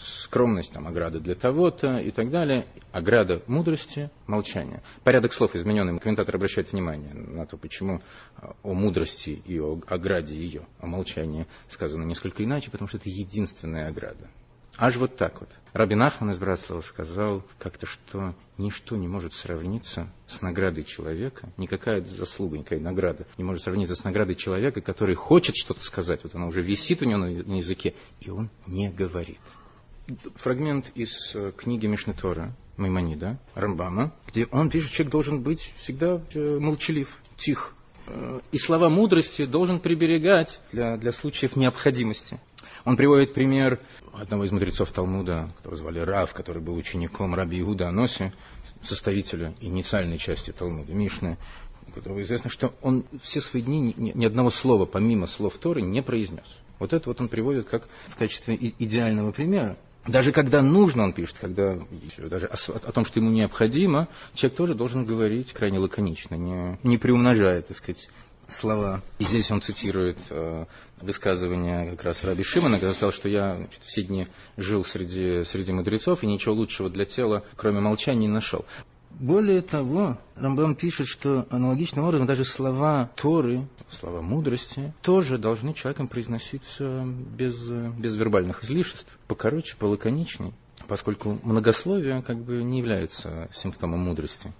скромность, 0.00 0.72
там, 0.72 0.86
ограда 0.86 1.18
для 1.18 1.34
того-то 1.34 1.96
и 1.96 2.12
так 2.12 2.30
далее. 2.30 2.66
Ограда 2.92 3.42
мудрости, 3.48 4.08
молчание. 4.28 4.80
Порядок 5.02 5.32
слов 5.32 5.56
измененный. 5.56 5.98
Комментатор 5.98 6.36
обращает 6.36 6.70
внимание 6.70 7.14
на 7.14 7.46
то, 7.46 7.56
почему 7.56 8.00
о 8.62 8.74
мудрости 8.74 9.42
и 9.44 9.58
о 9.58 9.80
ограде 9.88 10.36
ее, 10.36 10.66
о 10.78 10.86
молчании 10.86 11.48
сказано 11.68 12.04
несколько 12.04 12.44
иначе, 12.44 12.70
потому 12.70 12.86
что 12.86 12.98
это 12.98 13.08
единственная 13.08 13.88
ограда. 13.88 14.28
Аж 14.78 14.96
вот 14.96 15.16
так 15.16 15.40
вот. 15.40 15.50
Рабин 15.72 16.02
Ахман 16.02 16.30
из 16.30 16.38
Братслава 16.38 16.82
сказал 16.82 17.42
как-то, 17.58 17.86
что 17.86 18.34
ничто 18.58 18.96
не 18.96 19.08
может 19.08 19.32
сравниться 19.32 20.06
с 20.26 20.42
наградой 20.42 20.84
человека, 20.84 21.48
никакая 21.56 22.02
заслуга, 22.02 22.58
никакая 22.58 22.80
награда 22.80 23.26
не 23.38 23.44
может 23.44 23.62
сравниться 23.62 23.94
с 23.94 24.04
наградой 24.04 24.34
человека, 24.34 24.82
который 24.82 25.14
хочет 25.14 25.56
что-то 25.56 25.80
сказать, 25.80 26.20
вот 26.24 26.34
она 26.34 26.46
уже 26.46 26.60
висит 26.60 27.00
у 27.00 27.06
него 27.06 27.20
на 27.20 27.56
языке, 27.56 27.94
и 28.20 28.28
он 28.28 28.50
не 28.66 28.90
говорит. 28.90 29.40
Фрагмент 30.34 30.90
из 30.94 31.34
э, 31.34 31.52
книги 31.56 31.86
Мишнетора 31.86 32.54
Маймонида, 32.76 33.38
Рамбама, 33.54 34.12
где 34.26 34.46
он 34.46 34.68
пишет, 34.68 34.90
человек 34.90 35.12
должен 35.12 35.42
быть 35.42 35.72
всегда 35.78 36.20
э, 36.34 36.58
молчалив, 36.58 37.08
тих, 37.36 37.74
э, 38.08 38.40
и 38.50 38.58
слова 38.58 38.90
мудрости 38.90 39.46
должен 39.46 39.80
приберегать 39.80 40.60
для, 40.72 40.96
для 40.96 41.12
случаев 41.12 41.56
необходимости. 41.56 42.40
Он 42.84 42.96
приводит 42.96 43.32
пример 43.32 43.80
одного 44.12 44.44
из 44.44 44.52
мудрецов 44.52 44.90
Талмуда, 44.90 45.52
которого 45.58 45.76
звали 45.76 46.00
Рав, 46.00 46.34
который 46.34 46.60
был 46.60 46.74
учеником 46.74 47.34
Раби 47.34 47.60
Иуда 47.60 47.88
Аноси, 47.88 48.32
составителя 48.82 49.54
инициальной 49.60 50.18
части 50.18 50.50
Талмуда, 50.50 50.92
Мишны, 50.92 51.38
у 51.88 51.92
которого 51.92 52.20
известно, 52.22 52.50
что 52.50 52.74
он 52.82 53.04
все 53.20 53.40
свои 53.40 53.62
дни 53.62 53.94
ни, 53.96 54.12
ни 54.12 54.24
одного 54.24 54.50
слова, 54.50 54.84
помимо 54.84 55.26
слов 55.26 55.58
Торы, 55.58 55.82
не 55.82 56.02
произнес. 56.02 56.58
Вот 56.78 56.92
это 56.92 57.08
вот 57.08 57.20
он 57.20 57.28
приводит 57.28 57.68
как 57.68 57.88
в 58.08 58.16
качестве 58.16 58.56
идеального 58.56 59.30
примера. 59.30 59.76
Даже 60.06 60.32
когда 60.32 60.62
нужно, 60.62 61.04
он 61.04 61.12
пишет, 61.12 61.36
когда 61.40 61.78
даже 62.18 62.46
о, 62.46 62.56
о 62.56 62.92
том, 62.92 63.04
что 63.04 63.20
ему 63.20 63.30
необходимо, 63.30 64.08
человек 64.34 64.56
тоже 64.56 64.74
должен 64.74 65.04
говорить 65.04 65.52
крайне 65.52 65.78
лаконично, 65.78 66.34
не, 66.34 66.76
не 66.82 66.98
приумножая, 66.98 67.62
так 67.62 67.76
сказать, 67.76 68.08
слова. 68.48 69.02
И 69.18 69.24
здесь 69.24 69.50
он 69.50 69.60
цитирует 69.60 70.18
э, 70.30 70.66
высказывание 71.00 71.90
как 71.90 72.02
раз 72.02 72.24
Раби 72.24 72.42
Шимана, 72.42 72.78
когда 72.78 72.92
сказал, 72.92 73.12
что 73.12 73.28
я 73.28 73.56
значит, 73.56 73.82
все 73.82 74.02
дни 74.02 74.28
жил 74.56 74.84
среди, 74.84 75.44
среди 75.44 75.72
мудрецов 75.72 76.22
и 76.22 76.26
ничего 76.26 76.54
лучшего 76.54 76.90
для 76.90 77.04
тела, 77.04 77.44
кроме 77.56 77.80
молчания, 77.80 78.26
не 78.26 78.28
нашел. 78.28 78.64
Более 79.10 79.60
того, 79.60 80.18
Рамбам 80.36 80.74
пишет, 80.74 81.06
что 81.06 81.46
аналогичным 81.50 82.04
образом 82.04 82.26
даже 82.26 82.44
слова 82.44 83.10
Торы, 83.14 83.68
слова 83.90 84.22
мудрости, 84.22 84.92
тоже 85.02 85.38
должны 85.38 85.74
человеком 85.74 86.08
произноситься 86.08 87.04
без, 87.04 87.56
без 87.68 88.16
вербальных 88.16 88.64
излишеств, 88.64 89.18
покороче, 89.28 89.76
полаконичней, 89.76 90.54
поскольку 90.88 91.38
многословие 91.42 92.22
как 92.22 92.38
бы 92.38 92.62
не 92.62 92.78
является 92.78 93.48
симптомом 93.52 94.00
мудрости. 94.00 94.52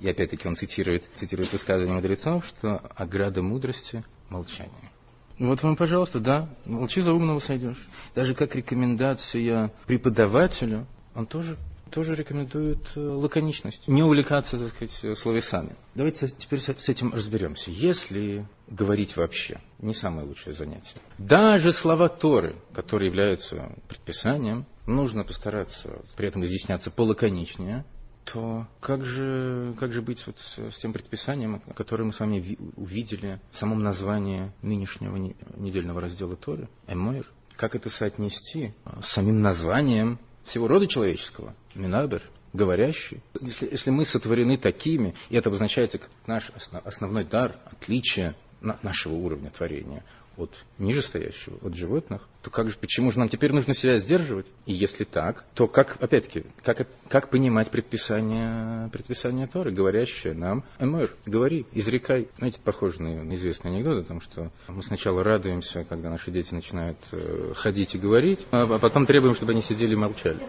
И 0.00 0.08
опять-таки 0.08 0.46
он 0.46 0.54
цитирует, 0.56 1.04
цитирует 1.14 1.52
высказывание 1.52 1.94
мудрецов, 1.94 2.46
что 2.46 2.80
ограда 2.94 3.42
мудрости– 3.42 4.04
молчание. 4.28 4.90
Вот 5.38 5.62
вам, 5.62 5.76
пожалуйста, 5.76 6.18
да, 6.18 6.48
молчи 6.64 7.02
за 7.02 7.12
умного 7.12 7.40
сойдешь. 7.40 7.86
Даже 8.14 8.34
как 8.34 8.54
рекомендация 8.54 9.70
преподавателю, 9.86 10.86
он 11.14 11.26
тоже 11.26 11.56
тоже 11.90 12.14
рекомендуют 12.14 12.80
э, 12.96 13.00
лаконичность, 13.00 13.86
не 13.86 14.02
увлекаться, 14.02 14.58
так 14.58 14.68
сказать, 14.68 15.18
словесами. 15.18 15.76
Давайте 15.94 16.28
теперь 16.28 16.58
с 16.58 16.88
этим 16.88 17.12
разберемся. 17.12 17.70
Если 17.70 18.46
говорить 18.66 19.16
вообще, 19.16 19.60
не 19.78 19.94
самое 19.94 20.26
лучшее 20.26 20.54
занятие. 20.54 20.96
Даже 21.18 21.72
слова 21.72 22.08
Торы, 22.08 22.56
которые 22.74 23.08
являются 23.08 23.72
предписанием, 23.88 24.66
нужно 24.86 25.24
постараться 25.24 26.02
при 26.16 26.28
этом 26.28 26.42
изъясняться 26.42 26.90
полаконичнее, 26.90 27.84
то 28.32 28.66
как 28.80 29.04
же, 29.04 29.74
как 29.78 29.92
же 29.92 30.02
быть 30.02 30.26
вот 30.26 30.36
с, 30.38 30.58
с 30.58 30.78
тем 30.78 30.92
предписанием, 30.92 31.60
которое 31.74 32.04
мы 32.04 32.12
с 32.12 32.20
вами 32.20 32.40
ви, 32.40 32.58
увидели 32.76 33.40
в 33.50 33.58
самом 33.58 33.80
названии 33.80 34.52
нынешнего 34.62 35.16
не, 35.16 35.36
недельного 35.56 36.00
раздела 36.00 36.36
Торы, 36.36 36.68
Эмойр? 36.88 37.26
Как 37.56 37.74
это 37.74 37.88
соотнести 37.88 38.74
с 39.02 39.08
самим 39.08 39.40
названием 39.40 40.18
всего 40.44 40.66
рода 40.66 40.86
человеческого, 40.86 41.54
Минабер, 41.74 42.22
говорящий. 42.52 43.22
Если, 43.40 43.70
если 43.70 43.90
мы 43.90 44.04
сотворены 44.04 44.56
такими, 44.58 45.14
и 45.30 45.36
это 45.36 45.48
обозначает 45.48 45.92
как 45.92 46.10
наш 46.26 46.50
основной 46.84 47.24
дар, 47.24 47.56
отличие 47.64 48.34
нашего 48.60 49.14
уровня 49.14 49.50
творения 49.50 50.02
от 50.36 50.52
нижестоящего, 50.78 51.58
от 51.62 51.74
животных, 51.74 52.28
то 52.42 52.50
как 52.50 52.68
же, 52.68 52.76
почему 52.80 53.10
же 53.10 53.18
нам 53.18 53.28
теперь 53.28 53.52
нужно 53.52 53.74
себя 53.74 53.96
сдерживать? 53.96 54.46
И 54.66 54.72
если 54.72 55.04
так, 55.04 55.44
то 55.54 55.66
как, 55.66 55.96
опять-таки, 56.00 56.44
как, 56.62 56.86
как 57.08 57.30
понимать 57.30 57.70
предписание, 57.70 58.88
предписание 58.90 59.46
Торы, 59.46 59.72
говорящее 59.72 60.34
нам, 60.34 60.64
Эмэр, 60.78 61.10
говори, 61.26 61.66
изрекай. 61.72 62.28
Знаете, 62.36 62.60
похоже 62.62 63.02
на 63.02 63.34
известный 63.34 63.72
анекдот 63.72 64.04
о 64.04 64.08
том, 64.08 64.20
что 64.20 64.50
мы 64.68 64.82
сначала 64.82 65.24
радуемся, 65.24 65.84
когда 65.84 66.10
наши 66.10 66.30
дети 66.30 66.54
начинают 66.54 66.98
э, 67.12 67.52
ходить 67.54 67.94
и 67.94 67.98
говорить, 67.98 68.46
а, 68.50 68.62
а 68.62 68.78
потом 68.78 69.06
требуем, 69.06 69.34
чтобы 69.34 69.52
они 69.52 69.62
сидели 69.62 69.94
и 69.94 69.96
молчали. 69.96 70.40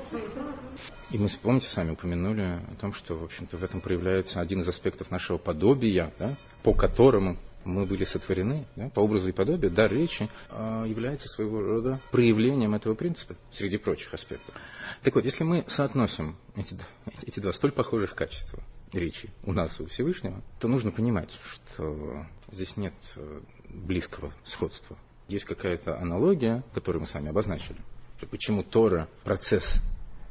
И 1.10 1.17
мы, 1.17 1.29
помните, 1.41 1.67
сами 1.67 1.91
упомянули 1.91 2.60
о 2.70 2.75
том, 2.79 2.94
что, 2.94 3.15
в 3.15 3.24
общем-то, 3.24 3.58
в 3.58 3.63
этом 3.63 3.79
проявляется 3.79 4.41
один 4.41 4.60
из 4.60 4.67
аспектов 4.67 5.10
нашего 5.10 5.38
подобия, 5.38 6.13
да, 6.20 6.36
по 6.63 6.74
которому 6.74 7.38
мы 7.68 7.86
были 7.86 8.04
сотворены 8.04 8.66
да, 8.76 8.90
по 8.90 9.02
образу 9.02 9.30
и 9.30 9.32
подобию, 9.32 9.72
дар 9.72 9.92
речи 9.92 10.30
а, 10.50 10.86
является 10.86 11.28
своего 11.28 11.62
рода 11.62 12.00
проявлением 12.12 12.74
этого 12.74 12.96
принципа, 12.96 13.36
среди 13.52 13.78
прочих 13.78 14.14
аспектов. 14.14 14.56
Так 15.04 15.16
вот, 15.16 15.26
если 15.26 15.44
мы 15.44 15.66
соотносим 15.68 16.38
эти, 16.56 16.78
эти 17.24 17.40
два 17.40 17.52
столь 17.52 17.72
похожих 17.72 18.16
качества 18.16 18.64
речи 18.94 19.30
у 19.44 19.54
нас 19.54 19.80
и 19.80 19.84
у 19.84 19.88
Всевышнего, 19.88 20.42
то 20.60 20.68
нужно 20.68 20.92
понимать, 20.92 21.32
что 21.72 22.26
здесь 22.52 22.78
нет 22.78 22.94
э, 23.16 23.42
близкого 23.70 24.34
сходства. 24.44 24.98
Есть 25.28 25.46
какая-то 25.46 26.00
аналогия, 26.00 26.64
которую 26.74 27.02
мы 27.02 27.08
сами 27.08 27.30
обозначили. 27.30 27.78
Почему 28.32 28.64
Тора, 28.64 29.08
процесс 29.24 29.82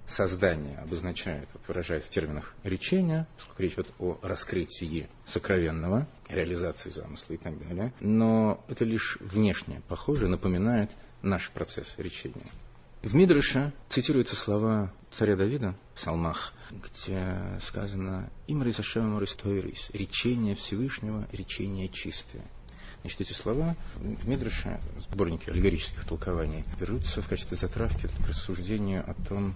создание 0.07 0.79
обозначает, 0.79 1.49
вот 1.53 1.63
выражает 1.69 2.05
в 2.05 2.09
терминах 2.09 2.55
речения, 2.63 3.27
поскольку 3.37 3.63
речь 3.63 3.75
идет 3.75 3.89
о 3.99 4.19
раскрытии 4.23 5.09
сокровенного, 5.27 6.07
реализации 6.29 6.91
замысла 6.91 7.35
и 7.35 7.37
так 7.37 7.59
далее. 7.67 7.93
Но 8.01 8.65
это 8.69 8.85
лишь 8.85 9.19
внешне 9.21 9.83
похоже, 9.89 10.29
напоминает 10.29 10.91
наш 11.23 11.51
процесс 11.51 11.95
речения. 11.97 12.47
В 13.03 13.15
Мидрыше 13.15 13.73
цитируются 13.89 14.37
слова 14.37 14.93
царя 15.11 15.37
Давида 15.37 15.77
в 15.93 15.97
псалмах, 15.97 16.53
где 16.71 17.39
сказано 17.63 18.31
«Им 18.49 18.63
Рисашем 18.63 19.19
Ристойрис»– 19.21 19.91
речение 19.93 20.55
Всевышнего, 20.55 21.29
речение 21.31 21.89
чистое. 21.89 22.43
Значит, 23.03 23.21
эти 23.21 23.33
слова 23.33 23.77
в 23.95 24.29
Мидрыше, 24.29 24.81
сборнике 25.09 25.53
аллегорических 25.53 26.05
толкований, 26.05 26.65
берутся 26.81 27.23
в 27.23 27.29
качестве 27.29 27.57
затравки 27.57 28.09
к 28.09 28.29
рассуждению 28.29 29.09
о 29.09 29.15
том, 29.29 29.55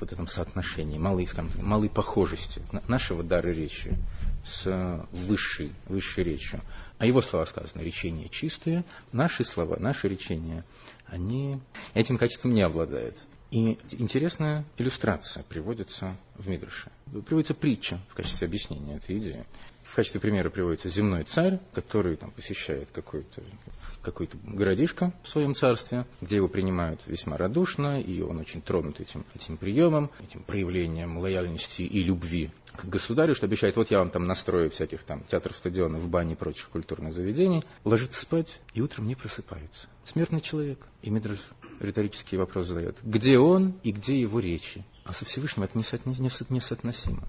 вот 0.00 0.12
этом 0.12 0.26
соотношении, 0.26 0.98
малой, 0.98 1.28
малой 1.58 1.88
похожести 1.88 2.62
нашего 2.88 3.22
дара 3.22 3.48
речи 3.48 3.96
с 4.44 5.06
высшей, 5.12 5.72
высшей 5.86 6.24
речью. 6.24 6.60
А 6.98 7.06
его 7.06 7.20
слова 7.20 7.44
сказаны, 7.46 7.82
речение 7.82 8.28
чистое, 8.28 8.84
наши 9.12 9.44
слова, 9.44 9.76
наши 9.78 10.08
речения, 10.08 10.64
они 11.06 11.60
этим 11.94 12.18
качеством 12.18 12.54
не 12.54 12.62
обладают. 12.62 13.18
И 13.50 13.78
интересная 13.90 14.64
иллюстрация 14.78 15.42
приводится 15.42 16.16
в 16.36 16.48
Мидрше. 16.48 16.90
Приводится 17.26 17.52
притча 17.52 18.00
в 18.08 18.14
качестве 18.14 18.46
объяснения 18.46 18.96
этой 18.96 19.18
идеи. 19.18 19.44
В 19.82 19.94
качестве 19.94 20.22
примера 20.22 20.48
приводится 20.48 20.88
земной 20.88 21.24
царь, 21.24 21.60
который 21.74 22.16
там, 22.16 22.30
посещает 22.30 22.88
какой-то 22.92 23.42
какой-то 24.02 24.36
городишко 24.44 25.12
в 25.22 25.28
своем 25.28 25.54
царстве, 25.54 26.06
где 26.20 26.36
его 26.36 26.48
принимают 26.48 27.00
весьма 27.06 27.36
радушно, 27.36 28.00
и 28.00 28.20
он 28.20 28.38
очень 28.38 28.60
тронут 28.60 29.00
этим, 29.00 29.24
этим 29.34 29.56
приемом, 29.56 30.10
этим 30.22 30.42
проявлением 30.42 31.18
лояльности 31.18 31.82
и 31.82 32.02
любви 32.02 32.50
к 32.76 32.84
государю, 32.86 33.34
что 33.34 33.46
обещает, 33.46 33.76
вот 33.76 33.90
я 33.90 33.98
вам 33.98 34.10
там 34.10 34.24
настрою 34.24 34.70
всяких 34.70 35.02
там 35.02 35.24
театров, 35.24 35.56
стадионов, 35.56 36.08
бани 36.08 36.32
и 36.32 36.36
прочих 36.36 36.68
культурных 36.68 37.14
заведений, 37.14 37.64
ложится 37.84 38.20
спать 38.20 38.60
и 38.74 38.80
утром 38.80 39.06
не 39.06 39.14
просыпается. 39.14 39.88
Смертный 40.04 40.40
человек. 40.40 40.88
И 41.02 41.10
Мидрш 41.10 41.38
риторический 41.80 42.36
вопрос 42.36 42.68
задает. 42.68 42.96
Где 43.02 43.38
он 43.38 43.74
и 43.82 43.92
где 43.92 44.20
его 44.20 44.40
речи? 44.40 44.84
А 45.04 45.12
со 45.12 45.24
Всевышним 45.24 45.64
это 45.64 45.78
несоотносимо. 45.78 47.28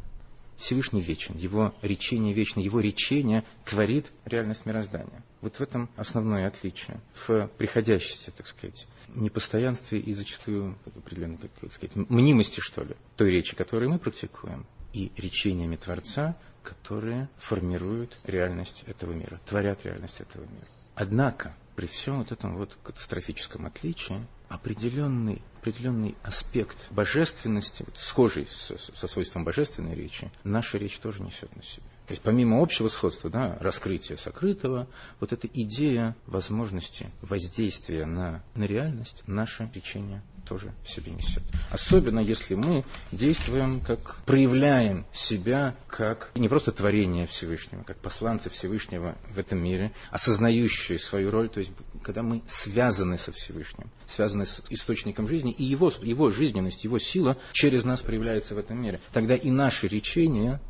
Всевышний 0.57 1.01
вечен, 1.01 1.35
его 1.37 1.73
речение 1.81 2.33
вечно, 2.33 2.59
его 2.59 2.79
речение 2.79 3.43
творит 3.65 4.11
реальность 4.25 4.65
мироздания. 4.65 5.23
Вот 5.41 5.55
в 5.55 5.61
этом 5.61 5.89
основное 5.95 6.47
отличие. 6.47 6.99
В 7.13 7.47
приходящести, 7.57 8.29
так 8.29 8.47
сказать, 8.47 8.87
непостоянстве 9.15 9.99
и 9.99 10.13
зачастую 10.13 10.77
определенной, 10.85 11.37
как 11.37 11.73
сказать, 11.73 11.95
мнимости, 11.95 12.59
что 12.59 12.83
ли, 12.83 12.95
той 13.17 13.31
речи, 13.31 13.55
которую 13.55 13.91
мы 13.91 13.99
практикуем, 13.99 14.65
и 14.93 15.11
речениями 15.17 15.75
Творца, 15.75 16.37
которые 16.61 17.27
формируют 17.37 18.19
реальность 18.23 18.83
этого 18.85 19.11
мира, 19.11 19.41
творят 19.45 19.83
реальность 19.83 20.21
этого 20.21 20.43
мира. 20.43 20.67
Однако, 20.95 21.55
при 21.75 21.87
всем 21.87 22.19
вот 22.19 22.31
этом 22.31 22.55
вот 22.55 22.77
катастрофическом 22.83 23.65
отличии, 23.65 24.25
определенный, 24.47 25.41
определенный 25.63 26.15
аспект 26.23 26.91
божественности, 26.91 27.83
вот, 27.87 27.97
схожий 27.97 28.47
со, 28.51 28.77
со 28.77 29.07
свойством 29.07 29.45
божественной 29.45 29.95
речи, 29.95 30.29
наша 30.43 30.77
речь 30.77 30.99
тоже 30.99 31.23
несет 31.23 31.55
на 31.55 31.63
себе. 31.63 31.85
То 32.05 32.11
есть 32.11 32.21
помимо 32.21 32.61
общего 32.61 32.89
сходства, 32.89 33.29
да, 33.29 33.57
раскрытия 33.61 34.17
сокрытого, 34.17 34.89
вот 35.21 35.31
эта 35.31 35.47
идея 35.47 36.17
возможности 36.25 37.09
воздействия 37.21 38.05
на, 38.05 38.43
на 38.55 38.63
реальность, 38.65 39.23
наше 39.25 39.71
речение 39.73 40.21
тоже 40.45 40.73
в 40.83 40.89
себе 40.89 41.11
несет. 41.11 41.43
Особенно 41.71 42.19
если 42.19 42.55
мы 42.55 42.83
действуем, 43.11 43.79
как 43.79 44.17
проявляем 44.25 45.05
себя 45.11 45.75
как 45.87 46.31
не 46.35 46.49
просто 46.49 46.71
творение 46.71 47.25
Всевышнего, 47.25 47.83
как 47.83 47.97
посланцы 47.97 48.49
Всевышнего 48.49 49.15
в 49.29 49.39
этом 49.39 49.63
мире, 49.63 49.91
осознающие 50.11 50.99
свою 50.99 51.31
роль, 51.31 51.49
то 51.49 51.59
есть 51.59 51.71
когда 52.01 52.23
мы 52.23 52.41
связаны 52.47 53.17
со 53.17 53.31
Всевышним, 53.31 53.89
связаны 54.05 54.45
с 54.45 54.61
источником 54.69 55.27
жизни, 55.27 55.51
и 55.51 55.63
его, 55.63 55.91
его 56.01 56.29
жизненность, 56.29 56.83
его 56.83 56.99
сила 56.99 57.37
через 57.51 57.83
нас 57.83 58.01
проявляется 58.01 58.55
в 58.55 58.57
этом 58.57 58.81
мире. 58.81 58.99
Тогда 59.11 59.35
и 59.35 59.49
наши 59.49 59.87
речения 59.87 60.61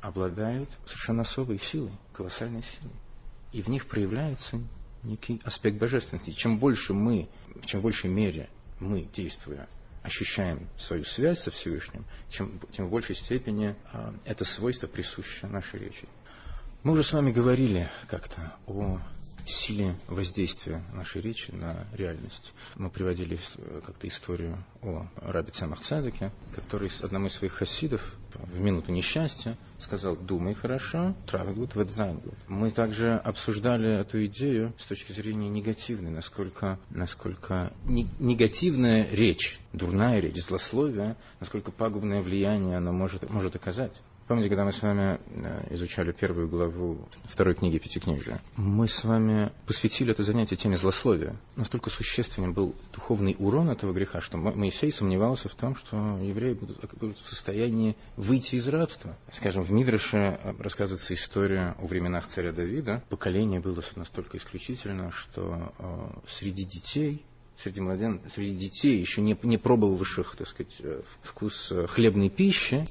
обладают 0.00 0.68
совершенно 0.86 1.22
особой 1.22 1.58
силой, 1.58 1.92
колоссальной 2.12 2.62
силой. 2.62 2.94
И 3.52 3.62
в 3.62 3.68
них 3.68 3.86
проявляется 3.86 4.60
некий 5.02 5.40
аспект 5.44 5.78
божественности. 5.78 6.30
Чем 6.30 6.58
больше 6.58 6.92
мы, 6.92 7.28
в 7.54 7.66
чем 7.66 7.80
большей 7.80 8.10
мере 8.10 8.48
мы, 8.80 9.08
действуя, 9.12 9.68
ощущаем 10.02 10.68
свою 10.76 11.04
связь 11.04 11.40
со 11.40 11.50
Всевышним, 11.50 12.04
чем, 12.28 12.60
тем 12.72 12.86
в 12.86 12.90
большей 12.90 13.14
степени 13.14 13.74
а, 13.92 14.14
это 14.24 14.44
свойство 14.44 14.86
присуще 14.86 15.46
нашей 15.46 15.80
речи. 15.80 16.06
Мы 16.82 16.92
уже 16.92 17.02
с 17.02 17.12
вами 17.12 17.32
говорили 17.32 17.88
как-то 18.08 18.54
о 18.66 19.00
силе 19.46 19.96
воздействия 20.06 20.82
нашей 20.92 21.20
речи 21.20 21.50
на 21.50 21.86
реальность. 21.92 22.52
Мы 22.76 22.90
приводили 22.90 23.38
э, 23.56 23.80
как-то 23.84 24.08
историю 24.08 24.62
о 24.82 25.06
рабе 25.20 25.50
Цамах 25.52 25.80
Цадыке, 25.80 26.30
который 26.54 26.90
одному 27.02 27.26
из 27.26 27.34
своих 27.34 27.52
хасидов 27.52 28.00
в 28.34 28.60
минуту 28.60 28.92
несчастья 28.92 29.56
сказал 29.78 30.16
«думай 30.16 30.54
хорошо, 30.54 31.14
травгут, 31.26 31.74
ведзангут». 31.74 32.34
Мы 32.48 32.70
также 32.70 33.14
обсуждали 33.14 34.00
эту 34.00 34.24
идею 34.26 34.72
с 34.78 34.86
точки 34.86 35.12
зрения 35.12 35.48
негативной, 35.48 36.10
насколько, 36.10 36.78
насколько 36.90 37.72
не, 37.84 38.08
негативная 38.18 39.08
речь, 39.10 39.58
дурная 39.72 40.20
речь, 40.20 40.42
злословие, 40.42 41.16
насколько 41.40 41.70
пагубное 41.70 42.22
влияние 42.22 42.76
она 42.76 42.92
может, 42.92 43.28
может 43.30 43.56
оказать 43.56 43.92
Помните, 44.26 44.48
когда 44.48 44.64
мы 44.64 44.72
с 44.72 44.80
вами 44.80 45.20
э, 45.44 45.74
изучали 45.74 46.12
первую 46.12 46.48
главу 46.48 47.06
второй 47.24 47.54
книги 47.54 47.76
Пятикнижия, 47.76 48.40
мы 48.56 48.88
с 48.88 49.04
вами 49.04 49.52
посвятили 49.66 50.12
это 50.12 50.22
занятие 50.22 50.56
теме 50.56 50.78
злословия. 50.78 51.36
Настолько 51.56 51.90
существенным 51.90 52.54
был 52.54 52.74
духовный 52.94 53.36
урон 53.38 53.68
этого 53.68 53.92
греха, 53.92 54.22
что 54.22 54.38
Моисей 54.38 54.90
сомневался 54.92 55.50
в 55.50 55.54
том, 55.54 55.76
что 55.76 56.18
евреи 56.22 56.54
будут, 56.54 56.78
будут 56.94 57.18
в 57.18 57.28
состоянии 57.28 57.96
выйти 58.16 58.56
из 58.56 58.66
рабства. 58.66 59.14
Скажем, 59.30 59.62
в 59.62 59.70
Мидраше 59.72 60.38
э, 60.42 60.54
рассказывается 60.58 61.12
история 61.12 61.76
о 61.78 61.86
временах 61.86 62.26
царя 62.26 62.52
Давида. 62.52 63.02
Поколение 63.10 63.60
было 63.60 63.82
настолько 63.94 64.38
исключительно, 64.38 65.10
что 65.10 65.74
э, 65.78 66.08
среди 66.26 66.64
детей 66.64 67.22
среди 67.56 67.80
младен, 67.80 68.20
среди 68.34 68.56
детей, 68.56 68.98
еще 68.98 69.20
не, 69.20 69.38
не 69.44 69.58
пробовавших, 69.58 70.34
так 70.36 70.48
сказать, 70.48 70.76
э, 70.80 71.02
вкус 71.22 71.70
э, 71.70 71.86
хлебной 71.86 72.28
пищи, 72.28 72.84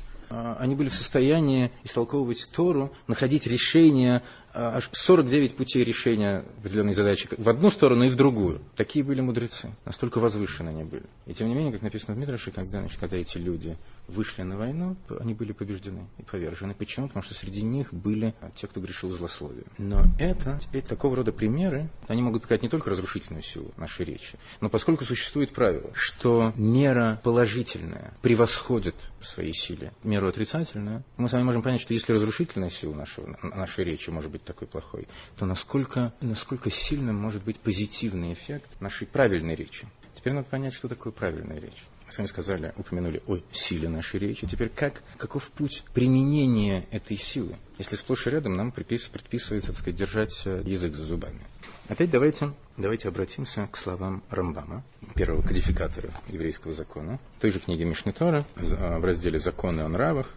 они 0.60 0.76
были 0.76 0.90
в 0.90 0.96
состоянии 0.96 1.72
истолковывать 1.84 2.50
Тору, 2.52 2.92
находить 3.08 3.46
решения 3.46 4.18
а, 4.18 4.24
аж 4.54 4.90
49 4.92 5.56
путей 5.56 5.84
решения 5.84 6.46
определенной 6.60 6.94
задачи 6.94 7.28
в 7.38 7.50
одну 7.50 7.70
сторону 7.70 8.04
и 8.06 8.10
в 8.10 8.16
другую. 8.16 8.62
Такие 8.76 9.04
были 9.04 9.22
мудрецы, 9.22 9.72
настолько 9.86 10.20
возвышены 10.20 10.70
они 10.70 10.84
были. 10.84 11.04
И 11.26 11.34
тем 11.34 11.48
не 11.48 11.56
менее, 11.56 11.72
как 11.72 11.82
написано 11.82 12.16
в 12.16 12.18
Мидраше, 12.18 12.52
когда, 12.52 12.80
значит, 12.80 13.00
когда 13.00 13.18
эти 13.18 13.38
люди 13.38 13.78
вышли 14.08 14.44
на 14.44 14.58
войну, 14.58 14.96
они 15.20 15.34
были 15.34 15.54
побеждены 15.54 16.08
и 16.18 16.24
повержены. 16.24 16.74
Почему? 16.74 17.08
Потому 17.08 17.24
что 17.24 17.34
среди 17.34 17.62
них 17.62 17.94
были 17.94 18.34
те, 18.56 18.68
кто 18.68 18.80
грешил 18.80 19.12
злословием. 19.12 19.66
Но 19.78 20.04
это, 20.20 20.60
теперь 20.62 20.84
такого 20.84 21.16
рода 21.16 21.32
примеры, 21.32 21.90
они 22.08 22.22
могут 22.22 22.44
показать 22.44 22.64
не 22.64 22.70
только 22.70 22.90
разрушительную 22.90 23.42
силу 23.42 23.72
нашей 23.78 24.06
речи, 24.06 24.38
но 24.62 24.70
поскольку 24.70 25.06
существует 25.06 25.52
правило, 25.52 25.90
что 25.94 26.54
мера 26.56 27.20
положительная 27.24 28.14
превосходит 28.22 28.96
в 29.20 29.26
своей 29.26 29.54
силе 29.54 29.94
меру 30.04 30.28
отрицательную, 30.28 31.04
мы 31.18 31.30
с 31.30 31.34
вами 31.34 31.44
можем 31.44 31.62
понять, 31.62 31.82
что 31.82 31.94
если 31.94 32.14
разрушительная 32.14 32.70
сила 32.70 32.94
нашего, 32.94 33.38
нашей 33.42 33.86
речи 33.86 34.10
может 34.10 34.32
быть 34.32 34.43
такой 34.44 34.68
плохой, 34.68 35.08
то 35.38 35.46
насколько, 35.46 36.14
насколько 36.22 36.70
сильным 36.70 37.16
может 37.16 37.44
быть 37.44 37.60
позитивный 37.60 38.34
эффект 38.34 38.70
нашей 38.80 39.08
правильной 39.08 39.56
речи. 39.56 39.88
Теперь 40.16 40.34
надо 40.34 40.48
понять, 40.48 40.74
что 40.74 40.88
такое 40.88 41.12
правильная 41.12 41.60
речь. 41.60 41.84
Мы 42.06 42.12
с 42.12 42.18
вами 42.18 42.28
сказали, 42.28 42.74
упомянули 42.78 43.22
о 43.28 43.40
силе 43.52 43.90
нашей 43.90 44.20
речи. 44.20 44.46
Теперь 44.46 44.70
как, 44.70 45.02
каков 45.18 45.50
путь 45.50 45.84
применения 45.94 46.86
этой 46.92 47.18
силы? 47.18 47.56
Если 47.78 47.96
сплошь 47.96 48.28
и 48.28 48.30
рядом 48.30 48.56
нам 48.56 48.72
предписывается, 48.72 49.72
так 49.72 49.80
сказать, 49.80 49.96
держать 49.96 50.42
э, 50.46 50.62
язык 50.66 50.94
за 50.96 51.04
зубами. 51.04 51.42
Опять 51.88 52.12
давайте, 52.12 52.54
давайте 52.78 53.08
обратимся 53.08 53.68
к 53.68 53.78
словам 53.78 54.24
Рамбама, 54.30 54.84
первого 55.16 55.42
кодификатора 55.42 56.12
еврейского 56.28 56.74
закона, 56.74 57.20
в 57.38 57.42
той 57.42 57.52
же 57.52 57.60
книге 57.60 57.86
Мишнитора, 57.86 58.46
в 58.56 59.04
разделе 59.04 59.40
«Законы 59.40 59.82
о 59.82 59.90
нравах», 59.90 60.30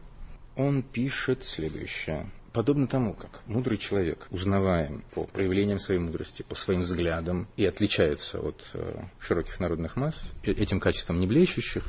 он 0.57 0.83
пишет 0.83 1.45
следующее. 1.45 2.31
Подобно 2.57 2.87
тому, 2.87 3.13
как 3.13 3.43
мудрый 3.45 3.77
человек, 3.77 4.27
узнаваем 4.31 5.05
по 5.13 5.25
проявлениям 5.25 5.79
своей 5.79 6.01
мудрости, 6.01 6.41
по 6.41 6.55
своим 6.55 6.85
взглядам 6.85 7.49
и 7.55 7.67
отличается 7.67 8.41
от 8.41 8.65
э, 8.73 9.05
широких 9.21 9.61
народных 9.61 9.95
масс, 9.97 10.19
этим 10.43 10.81
качеством 10.81 11.21
не 11.21 11.27
блещущих, 11.27 11.85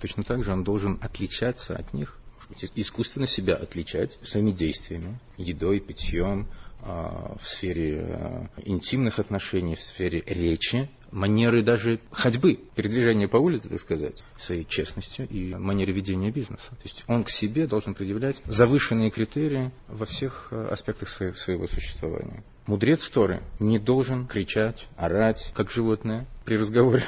точно 0.00 0.24
так 0.24 0.42
же 0.42 0.54
он 0.54 0.64
должен 0.64 0.98
отличаться 1.00 1.76
от 1.76 1.94
них, 1.94 2.18
искусственно 2.74 3.28
себя 3.28 3.54
отличать 3.54 4.18
своими 4.22 4.50
действиями, 4.50 5.20
едой, 5.36 5.78
питьем, 5.78 6.48
в 6.82 7.46
сфере 7.46 8.00
а, 8.00 8.46
интимных 8.64 9.18
отношений, 9.18 9.76
в 9.76 9.80
сфере 9.80 10.22
речи, 10.26 10.90
манеры 11.12 11.62
даже 11.62 12.00
ходьбы, 12.10 12.58
передвижения 12.74 13.28
по 13.28 13.36
улице, 13.36 13.68
так 13.68 13.78
сказать, 13.78 14.24
своей 14.36 14.64
честностью 14.64 15.28
и 15.28 15.54
манере 15.54 15.92
ведения 15.92 16.30
бизнеса. 16.30 16.70
То 16.70 16.82
есть 16.84 17.04
он 17.06 17.24
к 17.24 17.30
себе 17.30 17.66
должен 17.66 17.94
предъявлять 17.94 18.42
завышенные 18.46 19.10
критерии 19.10 19.70
во 19.88 20.06
всех 20.06 20.48
а, 20.50 20.68
аспектах 20.72 21.08
своего, 21.08 21.36
своего 21.36 21.66
существования. 21.68 22.42
Мудрец 22.66 23.08
Торы 23.08 23.42
не 23.58 23.78
должен 23.78 24.26
кричать, 24.26 24.86
орать, 24.96 25.52
как 25.54 25.70
животное 25.70 26.26
при 26.44 26.56
разговоре 26.56 27.04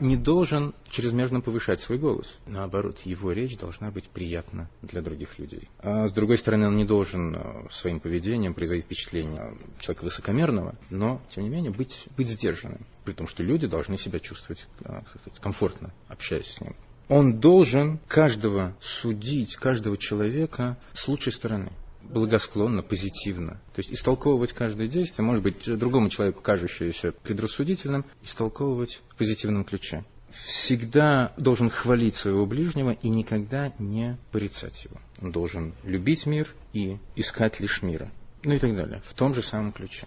не 0.00 0.16
должен 0.16 0.74
чрезмерно 0.90 1.40
повышать 1.40 1.80
свой 1.80 1.98
голос. 1.98 2.36
Наоборот, 2.46 3.00
его 3.04 3.32
речь 3.32 3.56
должна 3.58 3.90
быть 3.90 4.08
приятна 4.08 4.68
для 4.82 5.02
других 5.02 5.38
людей. 5.38 5.68
А 5.80 6.08
с 6.08 6.12
другой 6.12 6.38
стороны, 6.38 6.68
он 6.68 6.76
не 6.76 6.84
должен 6.84 7.34
э, 7.34 7.66
своим 7.70 8.00
поведением 8.00 8.54
производить 8.54 8.84
впечатление 8.84 9.56
человека 9.80 10.04
высокомерного, 10.04 10.76
но, 10.90 11.20
тем 11.30 11.44
не 11.44 11.50
менее, 11.50 11.72
быть, 11.72 12.06
быть 12.16 12.28
сдержанным, 12.28 12.86
при 13.04 13.12
том, 13.12 13.26
что 13.26 13.42
люди 13.42 13.66
должны 13.66 13.96
себя 13.96 14.20
чувствовать 14.20 14.66
э, 14.84 15.00
комфортно, 15.40 15.92
общаясь 16.08 16.52
с 16.52 16.60
ним. 16.60 16.76
Он 17.08 17.38
должен 17.38 17.98
каждого 18.08 18.76
судить, 18.80 19.56
каждого 19.56 19.96
человека 19.96 20.76
с 20.92 21.06
лучшей 21.08 21.32
стороны 21.32 21.72
благосклонно, 22.06 22.82
позитивно. 22.82 23.60
То 23.74 23.78
есть 23.78 23.92
истолковывать 23.92 24.52
каждое 24.52 24.88
действие, 24.88 25.24
может 25.24 25.42
быть, 25.42 25.64
другому 25.78 26.08
человеку 26.08 26.40
кажущееся 26.40 27.12
предрассудительным, 27.12 28.04
истолковывать 28.22 29.00
в 29.08 29.16
позитивном 29.16 29.64
ключе. 29.64 30.04
Всегда 30.30 31.32
должен 31.36 31.70
хвалить 31.70 32.16
своего 32.16 32.46
ближнего 32.46 32.90
и 32.90 33.08
никогда 33.08 33.72
не 33.78 34.18
порицать 34.32 34.84
его. 34.84 34.96
Он 35.22 35.32
должен 35.32 35.72
любить 35.82 36.26
мир 36.26 36.54
и 36.72 36.98
искать 37.14 37.60
лишь 37.60 37.82
мира. 37.82 38.10
Ну 38.42 38.54
и 38.54 38.58
так 38.58 38.76
далее. 38.76 39.02
В 39.04 39.14
том 39.14 39.34
же 39.34 39.42
самом 39.42 39.72
ключе. 39.72 40.06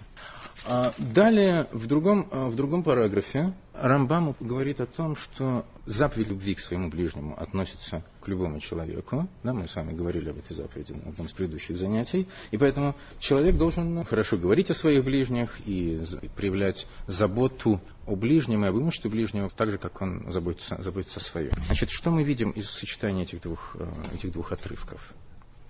А 0.65 0.93
далее, 0.97 1.67
в 1.71 1.87
другом, 1.87 2.27
а, 2.31 2.47
в 2.49 2.55
другом 2.55 2.83
параграфе, 2.83 3.53
Рамбам 3.73 4.35
говорит 4.39 4.81
о 4.81 4.85
том, 4.85 5.15
что 5.15 5.65
заповедь 5.85 6.29
любви 6.29 6.55
к 6.55 6.59
своему 6.59 6.89
ближнему 6.89 7.39
относится 7.39 8.03
к 8.21 8.27
любому 8.27 8.59
человеку. 8.59 9.27
Да, 9.43 9.53
мы 9.53 9.67
с 9.67 9.75
вами 9.75 9.93
говорили 9.93 10.29
об 10.29 10.37
этой 10.37 10.53
заповеди 10.53 10.93
на 10.93 11.09
одном 11.09 11.27
из 11.27 11.33
предыдущих 11.33 11.77
занятий. 11.77 12.27
И 12.51 12.57
поэтому 12.57 12.95
человек 13.19 13.57
должен 13.57 14.03
хорошо 14.03 14.37
говорить 14.37 14.69
о 14.69 14.73
своих 14.73 15.03
ближних 15.05 15.59
и 15.65 16.03
проявлять 16.35 16.87
заботу 17.07 17.79
о 18.05 18.15
ближнем 18.15 18.65
и 18.65 18.67
об 18.67 18.75
имуществе 18.75 19.09
ближнего, 19.09 19.49
так 19.49 19.71
же, 19.71 19.77
как 19.77 20.01
он 20.01 20.31
заботится, 20.31 20.81
заботится 20.81 21.19
о 21.19 21.23
своем. 21.23 21.51
Значит, 21.67 21.89
что 21.89 22.11
мы 22.11 22.23
видим 22.23 22.51
из 22.51 22.69
сочетания 22.69 23.23
этих 23.23 23.41
двух, 23.41 23.75
э, 23.79 23.87
этих 24.15 24.33
двух 24.33 24.51
отрывков? 24.51 25.13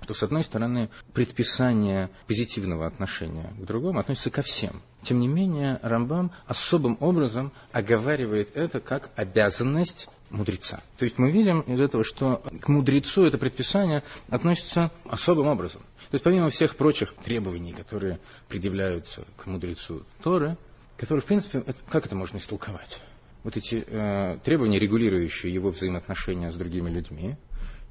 Что, 0.10 0.16
с 0.16 0.24
одной 0.24 0.42
стороны, 0.42 0.90
предписание 1.14 2.10
позитивного 2.26 2.88
отношения 2.88 3.54
к 3.60 3.64
другому 3.64 4.00
относится 4.00 4.32
ко 4.32 4.42
всем. 4.42 4.82
Тем 5.04 5.20
не 5.20 5.28
менее, 5.28 5.80
Рамбам 5.84 6.32
особым 6.48 6.98
образом 7.00 7.52
оговаривает 7.72 8.50
это 8.56 8.80
как 8.80 9.12
обязанность 9.16 10.10
мудреца. 10.32 10.82
То 10.98 11.06
есть 11.06 11.20
мы 11.20 11.30
видим 11.30 11.60
из 11.62 11.80
этого, 11.80 12.04
что 12.04 12.42
к 12.60 12.68
мудрецу 12.70 13.24
это 13.26 13.38
предписание 13.38 14.02
относится 14.30 14.90
особым 15.06 15.46
образом. 15.46 15.82
То 16.10 16.16
есть 16.16 16.24
помимо 16.24 16.50
всех 16.50 16.76
прочих 16.76 17.14
требований, 17.24 17.74
которые 17.74 18.20
предъявляются 18.48 19.26
к 19.38 19.46
мудрецу 19.46 20.08
Торы, 20.24 20.58
которые, 20.98 21.22
в 21.22 21.26
принципе, 21.26 21.60
это, 21.60 21.78
как 21.88 22.08
это 22.08 22.16
можно 22.16 22.40
истолковать? 22.40 23.00
Вот 23.44 23.58
эти 23.58 23.86
э, 23.86 24.40
требования, 24.44 24.80
регулирующие 24.80 25.54
его 25.54 25.70
взаимоотношения 25.70 26.52
с 26.52 26.56
другими 26.56 26.90
людьми, 26.90 27.36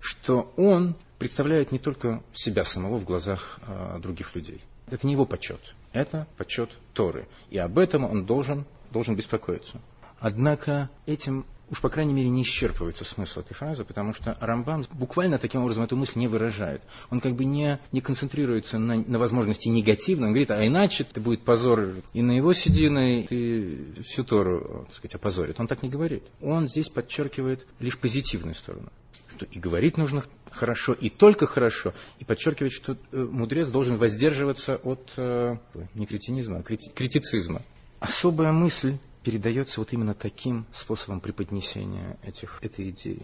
что 0.00 0.52
он 0.56 0.96
представляет 1.18 1.72
не 1.72 1.78
только 1.78 2.22
себя 2.32 2.64
самого 2.64 2.96
в 2.96 3.04
глазах 3.04 3.58
э, 3.66 3.98
других 4.00 4.34
людей. 4.34 4.60
Это 4.90 5.06
не 5.06 5.12
его 5.12 5.26
почет, 5.26 5.74
это 5.92 6.26
почет 6.36 6.70
Торы. 6.94 7.28
И 7.50 7.58
об 7.58 7.78
этом 7.78 8.04
он 8.04 8.24
должен, 8.24 8.64
должен 8.90 9.16
беспокоиться. 9.16 9.80
Однако 10.20 10.90
этим 11.06 11.44
уж, 11.70 11.80
по 11.80 11.88
крайней 11.88 12.12
мере, 12.12 12.28
не 12.28 12.42
исчерпывается 12.42 13.04
смысл 13.04 13.40
этой 13.40 13.54
фразы, 13.54 13.84
потому 13.84 14.12
что 14.14 14.36
Рамбам 14.40 14.84
буквально 14.92 15.38
таким 15.38 15.62
образом 15.62 15.84
эту 15.84 15.96
мысль 15.96 16.18
не 16.18 16.28
выражает. 16.28 16.82
Он 17.10 17.20
как 17.20 17.34
бы 17.34 17.44
не, 17.44 17.78
не 17.92 18.00
концентрируется 18.00 18.78
на, 18.78 18.96
на 18.96 19.18
возможности 19.18 19.68
негативно, 19.68 20.26
он 20.26 20.32
говорит, 20.32 20.50
а 20.50 20.66
иначе 20.66 21.04
это 21.08 21.20
будет 21.20 21.42
позор 21.42 21.94
и 22.12 22.22
на 22.22 22.32
его 22.32 22.52
седины, 22.52 23.26
и 23.28 24.00
всю 24.02 24.24
Тору, 24.24 24.86
так 24.88 24.96
сказать, 24.96 25.14
опозорит. 25.14 25.60
Он 25.60 25.66
так 25.66 25.82
не 25.82 25.88
говорит. 25.88 26.24
Он 26.40 26.68
здесь 26.68 26.88
подчеркивает 26.88 27.66
лишь 27.80 27.98
позитивную 27.98 28.54
сторону 28.54 28.90
что 29.38 29.46
и 29.46 29.58
говорить 29.58 29.96
нужно 29.96 30.24
хорошо, 30.50 30.92
и 30.92 31.08
только 31.08 31.46
хорошо, 31.46 31.94
и 32.18 32.24
подчеркивать, 32.24 32.72
что 32.72 32.96
э, 33.12 33.16
мудрец 33.16 33.68
должен 33.68 33.96
воздерживаться 33.96 34.76
от 34.76 35.12
э, 35.16 35.56
не 35.94 36.06
кретинизма, 36.06 36.58
а 36.58 36.62
критицизма. 36.62 37.62
Особая 38.00 38.52
мысль 38.52 38.98
передается 39.22 39.80
вот 39.80 39.92
именно 39.92 40.14
таким 40.14 40.66
способом 40.72 41.20
преподнесения 41.20 42.18
этих, 42.22 42.58
этой 42.62 42.90
идеи. 42.90 43.22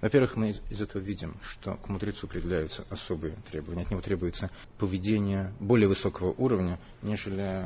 Во-первых, 0.00 0.36
мы 0.36 0.54
из 0.70 0.80
этого 0.80 1.02
видим, 1.02 1.36
что 1.42 1.74
к 1.74 1.88
мудрецу 1.88 2.26
определяются 2.26 2.84
особые 2.90 3.36
требования. 3.50 3.82
От 3.82 3.90
него 3.90 4.00
требуется 4.00 4.50
поведение 4.78 5.52
более 5.60 5.88
высокого 5.88 6.32
уровня, 6.32 6.78
нежели, 7.02 7.64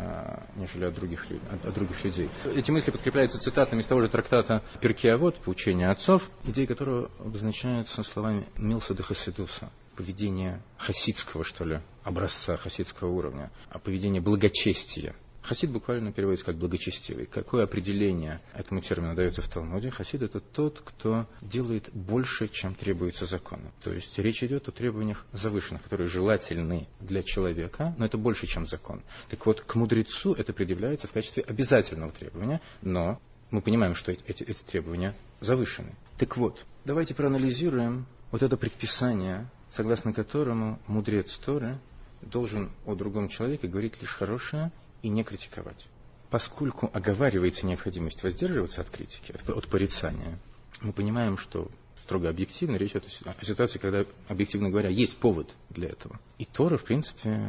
нежели 0.56 0.84
от, 0.84 0.94
других, 0.94 1.26
от, 1.50 1.66
от 1.66 1.74
других 1.74 2.04
людей. 2.04 2.30
Эти 2.44 2.70
мысли 2.70 2.90
подкрепляются 2.90 3.38
цитатами 3.38 3.80
из 3.80 3.86
того 3.86 4.02
же 4.02 4.08
трактата 4.08 4.62
Перкиавод, 4.80 5.36
поучения 5.36 5.90
отцов, 5.90 6.30
идеи 6.44 6.66
которого 6.66 7.10
обозначаются 7.18 8.02
словами 8.02 8.46
Милса 8.56 8.94
де 8.94 9.02
Хасидуса 9.02 9.70
поведение 9.96 10.62
хасидского, 10.78 11.44
что 11.44 11.64
ли, 11.64 11.80
образца 12.04 12.56
хасидского 12.56 13.10
уровня, 13.10 13.50
а 13.68 13.78
поведение 13.78 14.22
благочестия, 14.22 15.14
Хасид 15.42 15.70
буквально 15.70 16.12
переводится 16.12 16.46
как 16.46 16.56
благочестивый. 16.56 17.26
Какое 17.26 17.64
определение 17.64 18.40
этому 18.52 18.80
термину 18.80 19.14
дается 19.14 19.42
в 19.42 19.48
Талмуде? 19.48 19.90
Хасид 19.90 20.22
это 20.22 20.40
тот, 20.40 20.80
кто 20.84 21.26
делает 21.40 21.90
больше, 21.92 22.48
чем 22.48 22.74
требуется 22.74 23.26
законом. 23.26 23.72
То 23.82 23.92
есть 23.92 24.18
речь 24.18 24.42
идет 24.42 24.68
о 24.68 24.72
требованиях 24.72 25.24
завышенных, 25.32 25.82
которые 25.82 26.08
желательны 26.08 26.88
для 27.00 27.22
человека, 27.22 27.94
но 27.98 28.04
это 28.04 28.18
больше, 28.18 28.46
чем 28.46 28.66
закон. 28.66 29.02
Так 29.28 29.46
вот, 29.46 29.62
к 29.62 29.74
мудрецу 29.74 30.34
это 30.34 30.52
предъявляется 30.52 31.08
в 31.08 31.12
качестве 31.12 31.42
обязательного 31.42 32.12
требования, 32.12 32.60
но 32.82 33.20
мы 33.50 33.62
понимаем, 33.62 33.94
что 33.94 34.12
эти, 34.12 34.44
эти, 34.44 34.62
требования 34.62 35.16
завышены. 35.40 35.94
Так 36.18 36.36
вот, 36.36 36.64
давайте 36.84 37.14
проанализируем 37.14 38.06
вот 38.30 38.42
это 38.42 38.56
предписание, 38.56 39.48
согласно 39.70 40.12
которому 40.12 40.78
мудрец 40.86 41.36
Торы 41.38 41.78
должен 42.22 42.70
о 42.84 42.94
другом 42.94 43.28
человеке 43.28 43.66
говорить 43.66 44.00
лишь 44.00 44.10
хорошее 44.10 44.70
и 45.02 45.08
не 45.08 45.24
критиковать. 45.24 45.86
поскольку 46.30 46.88
оговаривается 46.92 47.66
необходимость 47.66 48.22
воздерживаться 48.22 48.82
от 48.82 48.90
критики, 48.90 49.34
от 49.48 49.66
порицания, 49.66 50.38
мы 50.80 50.92
понимаем, 50.92 51.36
что 51.36 51.68
строго 52.10 52.28
объективно, 52.28 52.74
речь 52.74 52.90
идет 52.90 53.06
о 53.24 53.44
ситуации, 53.44 53.78
когда, 53.78 54.04
объективно 54.26 54.68
говоря, 54.68 54.88
есть 54.88 55.16
повод 55.18 55.48
для 55.68 55.90
этого. 55.90 56.18
И 56.38 56.44
Тора, 56.44 56.76
в 56.76 56.82
принципе, 56.82 57.40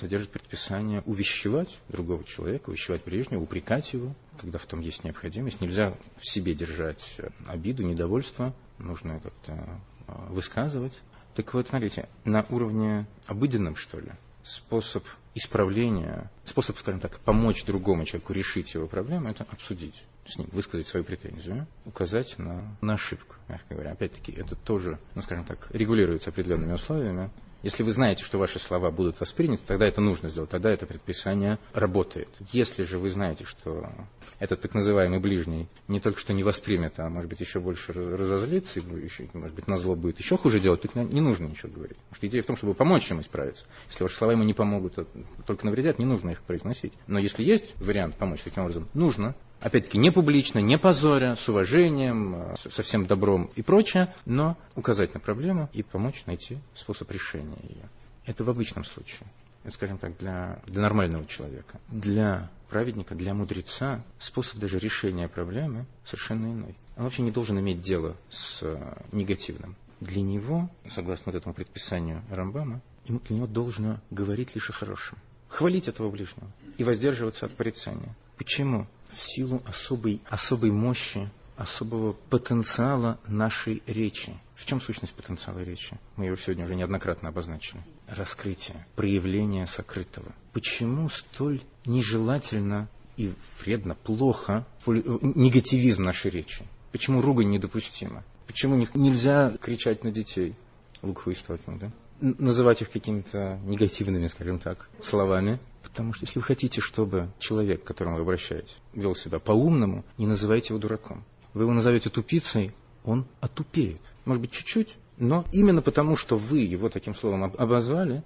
содержит 0.00 0.30
предписание 0.30 1.02
увещевать 1.04 1.78
другого 1.88 2.24
человека, 2.24 2.70
увещевать 2.70 3.04
ближнего, 3.04 3.42
упрекать 3.42 3.92
его, 3.92 4.14
когда 4.40 4.58
в 4.58 4.64
том 4.64 4.80
есть 4.80 5.04
необходимость. 5.04 5.60
Нельзя 5.60 5.94
в 6.16 6.26
себе 6.26 6.54
держать 6.54 7.18
обиду, 7.46 7.82
недовольство, 7.82 8.54
нужно 8.78 9.20
как-то 9.20 9.80
а, 10.06 10.26
высказывать. 10.30 10.98
Так 11.34 11.52
вот, 11.52 11.68
смотрите, 11.68 12.08
на 12.24 12.46
уровне 12.48 13.06
обыденном, 13.26 13.76
что 13.76 14.00
ли, 14.00 14.12
способ 14.42 15.04
исправления, 15.38 16.30
способ, 16.44 16.76
скажем 16.78 17.00
так, 17.00 17.18
помочь 17.20 17.64
другому 17.64 18.04
человеку 18.04 18.32
решить 18.32 18.74
его 18.74 18.86
проблему, 18.86 19.30
это 19.30 19.46
обсудить 19.50 20.04
с 20.26 20.36
ним, 20.36 20.48
высказать 20.52 20.86
свою 20.86 21.04
претензию, 21.04 21.66
указать 21.86 22.38
на, 22.38 22.76
на 22.80 22.94
ошибку, 22.94 23.36
мягко 23.48 23.74
говоря. 23.74 23.92
Опять-таки, 23.92 24.32
это 24.32 24.54
тоже, 24.54 24.98
ну, 25.14 25.22
скажем 25.22 25.44
так, 25.44 25.68
регулируется 25.72 26.30
определенными 26.30 26.74
условиями. 26.74 27.30
Если 27.62 27.82
вы 27.82 27.90
знаете, 27.90 28.22
что 28.22 28.38
ваши 28.38 28.60
слова 28.60 28.90
будут 28.92 29.18
восприняты, 29.18 29.62
тогда 29.66 29.86
это 29.86 30.00
нужно 30.00 30.28
сделать, 30.28 30.50
тогда 30.50 30.70
это 30.70 30.86
предписание 30.86 31.58
работает. 31.72 32.28
Если 32.52 32.84
же 32.84 32.98
вы 32.98 33.10
знаете, 33.10 33.44
что 33.44 33.90
этот 34.38 34.60
так 34.60 34.74
называемый 34.74 35.18
ближний 35.18 35.68
не 35.88 35.98
только 35.98 36.20
что 36.20 36.32
не 36.32 36.44
воспримет, 36.44 36.98
а 36.98 37.08
может 37.08 37.28
быть 37.28 37.40
еще 37.40 37.58
больше 37.58 37.92
разозлится, 37.92 38.78
и 38.78 38.82
еще, 39.02 39.28
может 39.32 39.56
быть 39.56 39.66
на 39.66 39.76
зло 39.76 39.96
будет 39.96 40.20
еще 40.20 40.36
хуже 40.36 40.60
делать, 40.60 40.82
так 40.82 40.94
не 40.94 41.20
нужно 41.20 41.46
ничего 41.46 41.72
говорить. 41.72 41.96
Потому 41.96 42.14
что 42.14 42.26
идея 42.28 42.42
в 42.42 42.46
том, 42.46 42.56
чтобы 42.56 42.74
помочь 42.74 43.10
ему 43.10 43.22
исправиться. 43.22 43.66
Если 43.88 44.04
ваши 44.04 44.14
слова 44.14 44.32
ему 44.32 44.44
не 44.44 44.54
помогут, 44.54 44.98
а 44.98 45.06
только 45.44 45.66
навредят, 45.66 45.98
не 45.98 46.04
нужно 46.04 46.30
их 46.30 46.42
произносить. 46.42 46.92
Но 47.08 47.18
если 47.18 47.42
есть 47.42 47.74
вариант 47.80 48.16
помочь 48.16 48.42
таким 48.42 48.62
образом, 48.62 48.88
нужно 48.94 49.34
опять-таки, 49.60 49.98
не 49.98 50.10
публично, 50.10 50.58
не 50.58 50.78
позоря, 50.78 51.36
с 51.36 51.48
уважением, 51.48 52.34
э, 52.34 52.54
со 52.56 52.82
всем 52.82 53.06
добром 53.06 53.50
и 53.54 53.62
прочее, 53.62 54.14
но 54.24 54.56
указать 54.74 55.14
на 55.14 55.20
проблему 55.20 55.68
и 55.72 55.82
помочь 55.82 56.24
найти 56.26 56.58
способ 56.74 57.10
решения 57.10 57.58
ее. 57.62 57.88
Это 58.26 58.44
в 58.44 58.50
обычном 58.50 58.84
случае. 58.84 59.26
Это, 59.64 59.74
скажем 59.74 59.98
так, 59.98 60.16
для, 60.18 60.60
для 60.66 60.82
нормального 60.82 61.26
человека. 61.26 61.80
Для 61.88 62.50
праведника, 62.68 63.14
для 63.14 63.34
мудреца 63.34 64.04
способ 64.18 64.58
даже 64.58 64.78
решения 64.78 65.28
проблемы 65.28 65.86
совершенно 66.04 66.46
иной. 66.52 66.74
Он 66.96 67.04
вообще 67.04 67.22
не 67.22 67.30
должен 67.30 67.58
иметь 67.58 67.80
дело 67.80 68.16
с 68.28 68.60
э, 68.62 69.02
негативным. 69.12 69.76
Для 70.00 70.22
него, 70.22 70.70
согласно 70.88 71.32
вот 71.32 71.38
этому 71.38 71.54
предписанию 71.54 72.22
Рамбама, 72.30 72.80
ему 73.06 73.20
для 73.20 73.36
него 73.36 73.46
должно 73.46 74.00
говорить 74.10 74.54
лишь 74.54 74.70
о 74.70 74.72
хорошем. 74.72 75.18
Хвалить 75.48 75.88
этого 75.88 76.10
ближнего 76.10 76.50
и 76.76 76.84
воздерживаться 76.84 77.46
от 77.46 77.56
порицания. 77.56 78.14
Почему? 78.38 78.86
В 79.08 79.18
силу 79.18 79.62
особой, 79.66 80.22
особой 80.30 80.70
мощи, 80.70 81.28
особого 81.56 82.12
потенциала 82.30 83.18
нашей 83.26 83.82
речи. 83.86 84.32
В 84.54 84.64
чем 84.64 84.80
сущность 84.80 85.14
потенциала 85.14 85.58
речи? 85.58 85.98
Мы 86.16 86.26
его 86.26 86.36
сегодня 86.36 86.64
уже 86.64 86.76
неоднократно 86.76 87.30
обозначили. 87.30 87.82
Раскрытие, 88.06 88.86
проявление 88.94 89.66
сокрытого. 89.66 90.32
Почему 90.52 91.08
столь 91.10 91.62
нежелательно 91.84 92.88
и 93.16 93.32
вредно, 93.60 93.96
плохо 93.96 94.64
негативизм 94.86 96.02
нашей 96.02 96.30
речи? 96.30 96.64
Почему 96.92 97.20
ругань 97.20 97.50
недопустима? 97.50 98.22
Почему 98.46 98.76
нельзя 98.94 99.52
кричать 99.60 100.04
на 100.04 100.12
детей? 100.12 100.54
Лукхуистотно, 101.02 101.78
да? 101.78 101.92
называть 102.20 102.82
их 102.82 102.90
какими-то 102.90 103.60
негативными, 103.64 104.26
скажем 104.26 104.58
так, 104.58 104.88
словами. 105.00 105.58
Потому 105.98 106.12
что 106.12 106.26
если 106.26 106.38
вы 106.38 106.44
хотите, 106.44 106.80
чтобы 106.80 107.28
человек, 107.40 107.82
к 107.82 107.86
которому 107.88 108.14
вы 108.14 108.22
обращаетесь, 108.22 108.76
вел 108.94 109.16
себя 109.16 109.40
по-умному, 109.40 110.04
не 110.16 110.28
называйте 110.28 110.68
его 110.68 110.78
дураком. 110.78 111.24
Вы 111.54 111.62
его 111.62 111.72
назовете 111.72 112.08
тупицей, 112.08 112.72
он 113.02 113.26
отупеет. 113.40 114.00
Может 114.24 114.40
быть, 114.40 114.52
чуть-чуть, 114.52 114.96
но 115.16 115.44
именно 115.50 115.82
потому, 115.82 116.14
что 116.14 116.36
вы 116.36 116.60
его 116.60 116.88
таким 116.88 117.16
словом 117.16 117.42
обозвали, 117.42 118.22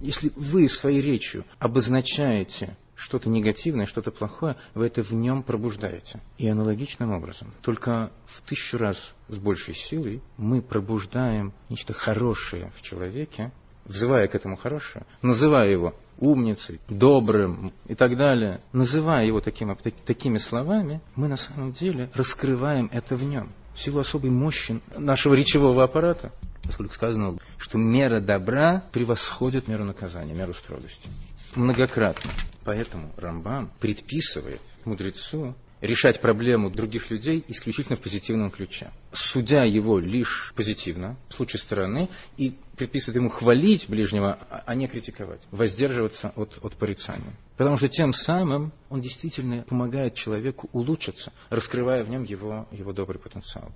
если 0.00 0.32
вы 0.34 0.68
своей 0.68 1.00
речью 1.00 1.44
обозначаете 1.60 2.76
что-то 2.96 3.28
негативное, 3.30 3.86
что-то 3.86 4.10
плохое, 4.10 4.56
вы 4.74 4.86
это 4.86 5.04
в 5.04 5.12
нем 5.12 5.44
пробуждаете. 5.44 6.20
И 6.36 6.48
аналогичным 6.48 7.12
образом, 7.12 7.54
только 7.62 8.10
в 8.26 8.42
тысячу 8.42 8.76
раз 8.76 9.14
с 9.28 9.36
большей 9.36 9.74
силой 9.74 10.20
мы 10.36 10.60
пробуждаем 10.60 11.52
нечто 11.68 11.92
хорошее 11.92 12.72
в 12.74 12.82
человеке, 12.82 13.52
взывая 13.84 14.26
к 14.26 14.34
этому 14.34 14.56
хорошее, 14.56 15.06
называя 15.22 15.70
его 15.70 15.94
умницей, 16.18 16.80
добрым 16.88 17.72
и 17.86 17.94
так 17.94 18.16
далее, 18.16 18.60
называя 18.72 19.24
его 19.26 19.40
таким, 19.40 19.76
такими 20.04 20.38
словами, 20.38 21.00
мы 21.14 21.28
на 21.28 21.36
самом 21.36 21.72
деле 21.72 22.10
раскрываем 22.14 22.88
это 22.92 23.16
в 23.16 23.24
нем. 23.24 23.52
В 23.74 23.80
силу 23.80 24.00
особой 24.00 24.30
мощи 24.30 24.80
нашего 24.96 25.34
речевого 25.34 25.82
аппарата, 25.82 26.32
поскольку 26.62 26.94
сказано, 26.94 27.38
что 27.58 27.76
мера 27.76 28.20
добра 28.20 28.84
превосходит 28.92 29.66
меру 29.66 29.84
наказания, 29.84 30.32
меру 30.32 30.54
строгости. 30.54 31.08
Многократно. 31.56 32.30
Поэтому 32.64 33.12
Рамбам 33.16 33.70
предписывает 33.80 34.60
мудрецу 34.84 35.54
решать 35.84 36.20
проблему 36.20 36.70
других 36.70 37.10
людей 37.10 37.44
исключительно 37.46 37.96
в 37.96 38.00
позитивном 38.00 38.50
ключе. 38.50 38.90
Судя 39.12 39.64
его 39.64 39.98
лишь 39.98 40.52
позитивно, 40.56 41.16
с 41.28 41.38
лучшей 41.38 41.60
стороны, 41.60 42.08
и 42.38 42.56
предписывает 42.76 43.16
ему 43.16 43.28
хвалить 43.28 43.88
ближнего, 43.88 44.38
а, 44.50 44.62
а 44.66 44.74
не 44.74 44.88
критиковать, 44.88 45.42
воздерживаться 45.50 46.32
от, 46.36 46.58
от 46.62 46.74
порицания. 46.76 47.34
Потому 47.56 47.76
что 47.76 47.88
тем 47.88 48.14
самым 48.14 48.72
он 48.88 49.02
действительно 49.02 49.62
помогает 49.62 50.14
человеку 50.14 50.70
улучшиться, 50.72 51.32
раскрывая 51.50 52.02
в 52.02 52.08
нем 52.08 52.24
его, 52.24 52.66
его 52.72 52.92
добрый 52.92 53.20
потенциал. 53.20 53.70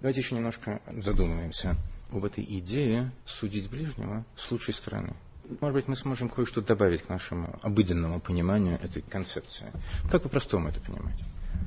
Давайте 0.00 0.20
еще 0.20 0.34
немножко 0.34 0.82
задумаемся 0.96 1.76
об 2.10 2.24
этой 2.24 2.44
идее 2.44 3.12
судить 3.24 3.70
ближнего 3.70 4.24
с 4.36 4.50
лучшей 4.50 4.74
стороны. 4.74 5.14
Может 5.60 5.74
быть, 5.74 5.88
мы 5.88 5.96
сможем 5.96 6.28
кое-что 6.28 6.60
добавить 6.60 7.02
к 7.02 7.08
нашему 7.08 7.58
обыденному 7.62 8.20
пониманию 8.20 8.80
этой 8.82 9.02
концепции. 9.02 9.70
Как 10.10 10.22
по-простому 10.22 10.68
это 10.68 10.80
понимать? 10.80 11.18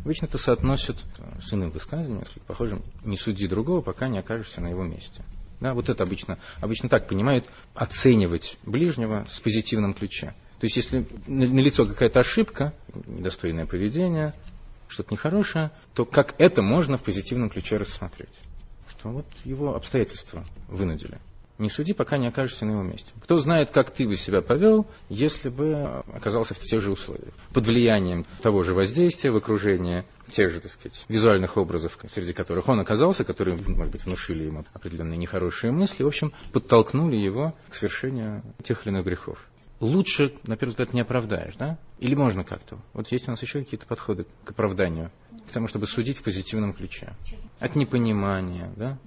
Обычно 0.06 0.28
это 0.28 0.38
соотносят 0.38 0.98
с 1.42 1.52
иным 1.52 1.72
высказыванием, 1.72 2.26
похожим 2.46 2.84
«не 3.04 3.18
суди 3.18 3.48
другого, 3.48 3.82
пока 3.82 4.08
не 4.08 4.20
окажешься 4.20 4.62
на 4.62 4.68
его 4.68 4.84
месте». 4.84 5.24
Да, 5.60 5.74
вот 5.74 5.90
это 5.90 6.04
обычно, 6.04 6.38
обычно 6.62 6.90
так 6.90 7.08
понимают 7.08 7.50
оценивать 7.74 8.60
ближнего 8.64 9.26
с 9.28 9.40
позитивным 9.40 9.96
ключе. 9.96 10.36
То 10.60 10.66
есть, 10.66 10.76
если 10.76 11.08
налицо 11.26 11.88
какая-то 11.88 12.20
ошибка, 12.20 12.76
недостойное 13.08 13.66
поведение, 13.66 14.36
что-то 14.90 15.12
нехорошее, 15.12 15.72
то 15.96 16.06
как 16.06 16.36
это 16.38 16.62
можно 16.62 16.98
в 16.98 17.04
позитивном 17.04 17.50
ключе 17.50 17.78
рассмотреть? 17.78 18.30
Что 18.88 19.10
вот 19.10 19.26
его 19.44 19.76
обстоятельства 19.76 20.46
вынудили. 20.68 21.20
Не 21.58 21.70
суди, 21.70 21.94
пока 21.94 22.18
не 22.18 22.28
окажешься 22.28 22.66
на 22.66 22.72
его 22.72 22.84
месте. 22.84 23.12
Кто 23.22 23.38
знает, 23.38 23.70
как 23.70 23.90
ты 23.90 24.06
бы 24.06 24.18
себя 24.18 24.42
повел, 24.42 24.86
если 25.08 25.48
бы 25.48 26.04
оказался 26.14 26.54
в 26.54 26.60
тех 26.60 26.82
же 26.82 26.92
условиях. 26.92 27.34
Под 27.54 27.66
влиянием 27.66 28.26
того 28.42 28.64
же 28.64 28.74
воздействия 28.74 29.32
в 29.32 29.38
окружении, 29.38 30.04
тех 30.32 30.52
же, 30.52 30.60
так 30.60 30.72
сказать, 30.72 31.06
визуальных 31.08 31.56
образов, 31.56 31.98
среди 32.12 32.34
которых 32.34 32.68
он 32.68 32.82
оказался, 32.82 33.24
которые, 33.24 33.58
может 33.58 33.92
быть, 33.92 34.04
внушили 34.04 34.44
ему 34.44 34.66
определенные 34.74 35.18
нехорошие 35.18 35.72
мысли, 35.72 36.04
в 36.04 36.08
общем, 36.08 36.34
подтолкнули 36.52 37.16
его 37.16 37.56
к 37.70 37.76
совершению 37.76 38.44
тех 38.64 38.86
или 38.86 38.94
иных 38.94 39.06
грехов. 39.06 39.40
Лучше, 39.80 40.34
на 40.44 40.58
первый 40.58 40.72
взгляд, 40.72 40.94
не 40.94 41.02
оправдаешь, 41.02 41.56
да? 41.56 41.78
Или 42.00 42.16
можно 42.16 42.44
как-то? 42.44 42.80
Вот 42.94 43.12
есть 43.12 43.28
у 43.28 43.32
нас 43.32 43.42
еще 43.42 43.60
какие-то 43.60 43.86
подходы 43.86 44.26
к 44.44 44.52
оправданию, 44.52 45.12
к 45.48 45.52
тому, 45.52 45.68
чтобы 45.68 45.86
судить 45.86 46.18
в 46.18 46.24
позитивном 46.24 46.74
ключе. 46.74 47.14
От 47.60 47.76
непонимания, 47.76 48.72
да? 48.76 48.98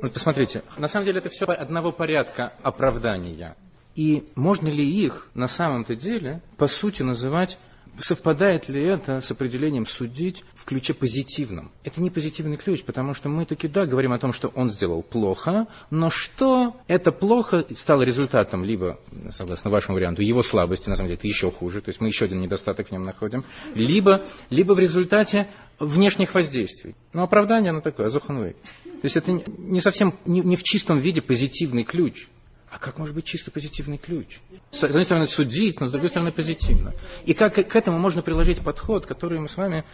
Вот 0.00 0.12
посмотрите, 0.12 0.62
на 0.76 0.86
самом 0.86 1.06
деле 1.06 1.18
это 1.18 1.28
все 1.28 1.44
одного 1.46 1.92
порядка 1.92 2.52
оправдания. 2.62 3.56
И 3.94 4.28
можно 4.36 4.68
ли 4.68 4.84
их 4.84 5.28
на 5.34 5.48
самом-то 5.48 5.96
деле, 5.96 6.40
по 6.56 6.68
сути, 6.68 7.02
называть 7.02 7.58
совпадает 7.98 8.68
ли 8.68 8.82
это 8.82 9.20
с 9.20 9.30
определением 9.30 9.86
судить 9.86 10.44
в 10.54 10.64
ключе 10.64 10.94
позитивном? 10.94 11.70
Это 11.84 12.00
не 12.00 12.10
позитивный 12.10 12.56
ключ, 12.56 12.82
потому 12.82 13.14
что 13.14 13.28
мы 13.28 13.44
таки, 13.44 13.68
да, 13.68 13.86
говорим 13.86 14.12
о 14.12 14.18
том, 14.18 14.32
что 14.32 14.48
он 14.48 14.70
сделал 14.70 15.02
плохо, 15.02 15.66
но 15.90 16.10
что 16.10 16.76
это 16.86 17.12
плохо 17.12 17.66
стало 17.76 18.02
результатом 18.02 18.64
либо, 18.64 18.98
согласно 19.30 19.70
вашему 19.70 19.96
варианту, 19.96 20.22
его 20.22 20.42
слабости, 20.42 20.88
на 20.88 20.96
самом 20.96 21.08
деле 21.08 21.18
это 21.18 21.26
еще 21.26 21.50
хуже, 21.50 21.80
то 21.80 21.88
есть 21.88 22.00
мы 22.00 22.08
еще 22.08 22.26
один 22.26 22.40
недостаток 22.40 22.88
в 22.88 22.92
нем 22.92 23.02
находим, 23.02 23.44
либо, 23.74 24.24
либо 24.50 24.74
в 24.74 24.78
результате 24.78 25.48
внешних 25.78 26.34
воздействий. 26.34 26.94
Но 27.12 27.22
оправдание 27.22 27.70
оно 27.70 27.80
такое, 27.80 28.06
азуханвей. 28.06 28.54
То 28.84 29.04
есть 29.04 29.16
это 29.16 29.32
не 29.32 29.80
совсем, 29.80 30.14
не, 30.26 30.40
не 30.40 30.56
в 30.56 30.62
чистом 30.62 30.98
виде 30.98 31.22
позитивный 31.22 31.84
ключ. 31.84 32.28
А 32.70 32.78
как 32.78 32.98
может 32.98 33.14
быть 33.14 33.24
чисто 33.24 33.50
позитивный 33.50 33.96
ключ? 33.96 34.40
С 34.70 34.84
одной 34.84 35.04
стороны 35.04 35.26
судить, 35.26 35.80
но 35.80 35.86
с 35.86 35.90
другой 35.90 36.10
стороны 36.10 36.32
позитивно. 36.32 36.92
И 37.24 37.32
как 37.32 37.54
к 37.54 37.76
этому 37.76 37.98
можно 37.98 38.20
приложить 38.22 38.60
подход, 38.60 39.06
который 39.06 39.40
мы 39.40 39.48
с 39.48 39.56
вами, 39.56 39.84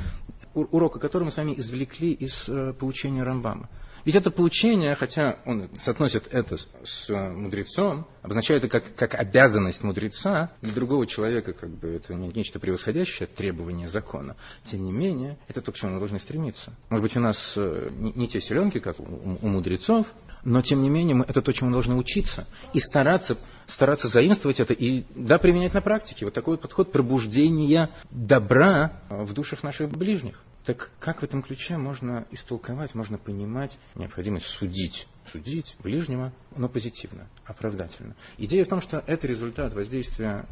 урок, 0.55 0.99
который 1.01 1.25
мы 1.25 1.31
с 1.31 1.37
вами 1.37 1.55
извлекли 1.57 2.13
из 2.13 2.49
э, 2.49 2.73
поучения 2.73 3.23
Рамбама. 3.23 3.69
Ведь 4.05 4.17
это 4.17 4.31
поучение, 4.31 4.95
хотя 4.95 5.39
он 5.47 5.71
соотносит 5.77 6.29
это 6.31 6.57
с 6.85 7.09
мудрецом, 7.09 8.07
обозначает 8.23 8.65
это 8.65 8.81
как, 8.81 8.95
как 8.95 9.15
обязанность 9.15 9.83
мудреца, 9.83 10.51
для 10.61 10.75
другого 10.75 11.07
человека 11.07 11.55
как 11.55 11.71
бы 11.71 11.89
это 11.89 12.15
не 12.15 12.29
нечто 12.29 12.61
превосходящее 12.61 13.27
требование 13.27 13.89
закона. 13.89 14.37
Тем 14.71 14.85
не 14.85 14.93
менее, 14.93 15.39
это 15.49 15.63
то, 15.63 15.73
к 15.73 15.77
чему 15.77 15.93
мы 15.93 15.99
должны 15.99 16.19
стремиться. 16.19 16.75
Может 16.91 17.03
быть, 17.03 17.17
у 17.17 17.21
нас 17.21 17.55
э, 17.57 17.89
не, 17.99 18.29
те 18.29 18.41
селенки, 18.41 18.79
как 18.79 19.01
у, 19.01 19.39
у 19.41 19.49
мудрецов, 19.49 20.07
но, 20.45 20.61
тем 20.61 20.83
не 20.83 20.91
менее, 20.91 21.15
мы, 21.17 21.25
это 21.25 21.41
то, 21.41 21.53
чему 21.53 21.71
мы 21.71 21.75
должны 21.75 21.95
учиться. 21.95 22.47
И 22.75 22.81
стараться, 22.81 23.39
стараться 23.67 24.09
заимствовать 24.09 24.61
это 24.61 24.75
и, 24.75 25.05
да, 25.15 25.39
применять 25.39 25.73
на 25.73 25.81
практике. 25.81 26.27
Вот 26.27 26.35
такой 26.35 26.59
подход 26.59 26.93
пробуждения 26.93 27.91
добра 28.11 29.01
в 29.09 29.33
душах 29.33 29.63
наших 29.63 29.91
ближних. 29.91 30.43
Так 30.65 30.91
как 30.99 31.21
в 31.21 31.25
этом 31.25 31.43
ключе 31.43 31.77
можно 31.77 32.27
истолковать, 32.31 32.95
можно 32.95 33.19
понимать 33.19 33.79
необходимость 33.95 34.47
судить, 34.47 35.07
судить 35.31 35.77
ближнего, 35.81 36.33
но 36.57 36.69
позитивно, 36.69 37.29
оправдательно. 37.45 38.17
Идея 38.39 38.65
в 38.65 38.69
том, 38.69 38.81
что 38.81 39.05
это 39.07 39.27
результат 39.27 39.75
воздействия 39.75 40.47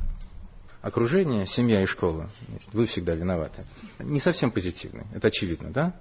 окружения, 0.82 1.46
семья 1.46 1.82
и 1.82 1.86
школа. 1.86 2.28
Вы 2.72 2.84
всегда 2.86 3.14
виноваты. 3.14 3.64
Не 4.00 4.20
совсем 4.20 4.50
позитивный, 4.50 5.04
это 5.14 5.28
очевидно, 5.28 5.70
да? 5.70 5.94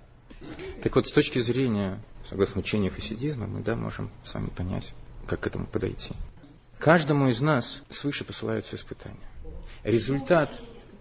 Так 0.83 0.95
вот, 0.95 1.07
с 1.07 1.11
точки 1.11 1.39
зрения, 1.39 2.01
согласно 2.27 2.59
учению 2.59 2.91
хасидизма, 2.91 3.47
мы 3.47 3.61
да, 3.61 3.75
можем 3.75 4.09
с 4.23 4.33
вами 4.33 4.47
понять, 4.47 4.93
как 5.27 5.41
к 5.41 5.47
этому 5.47 5.67
подойти. 5.67 6.13
Каждому 6.79 7.29
из 7.29 7.39
нас 7.41 7.83
свыше 7.89 8.25
посылаются 8.25 8.75
испытания. 8.75 9.19
Результат, 9.83 10.51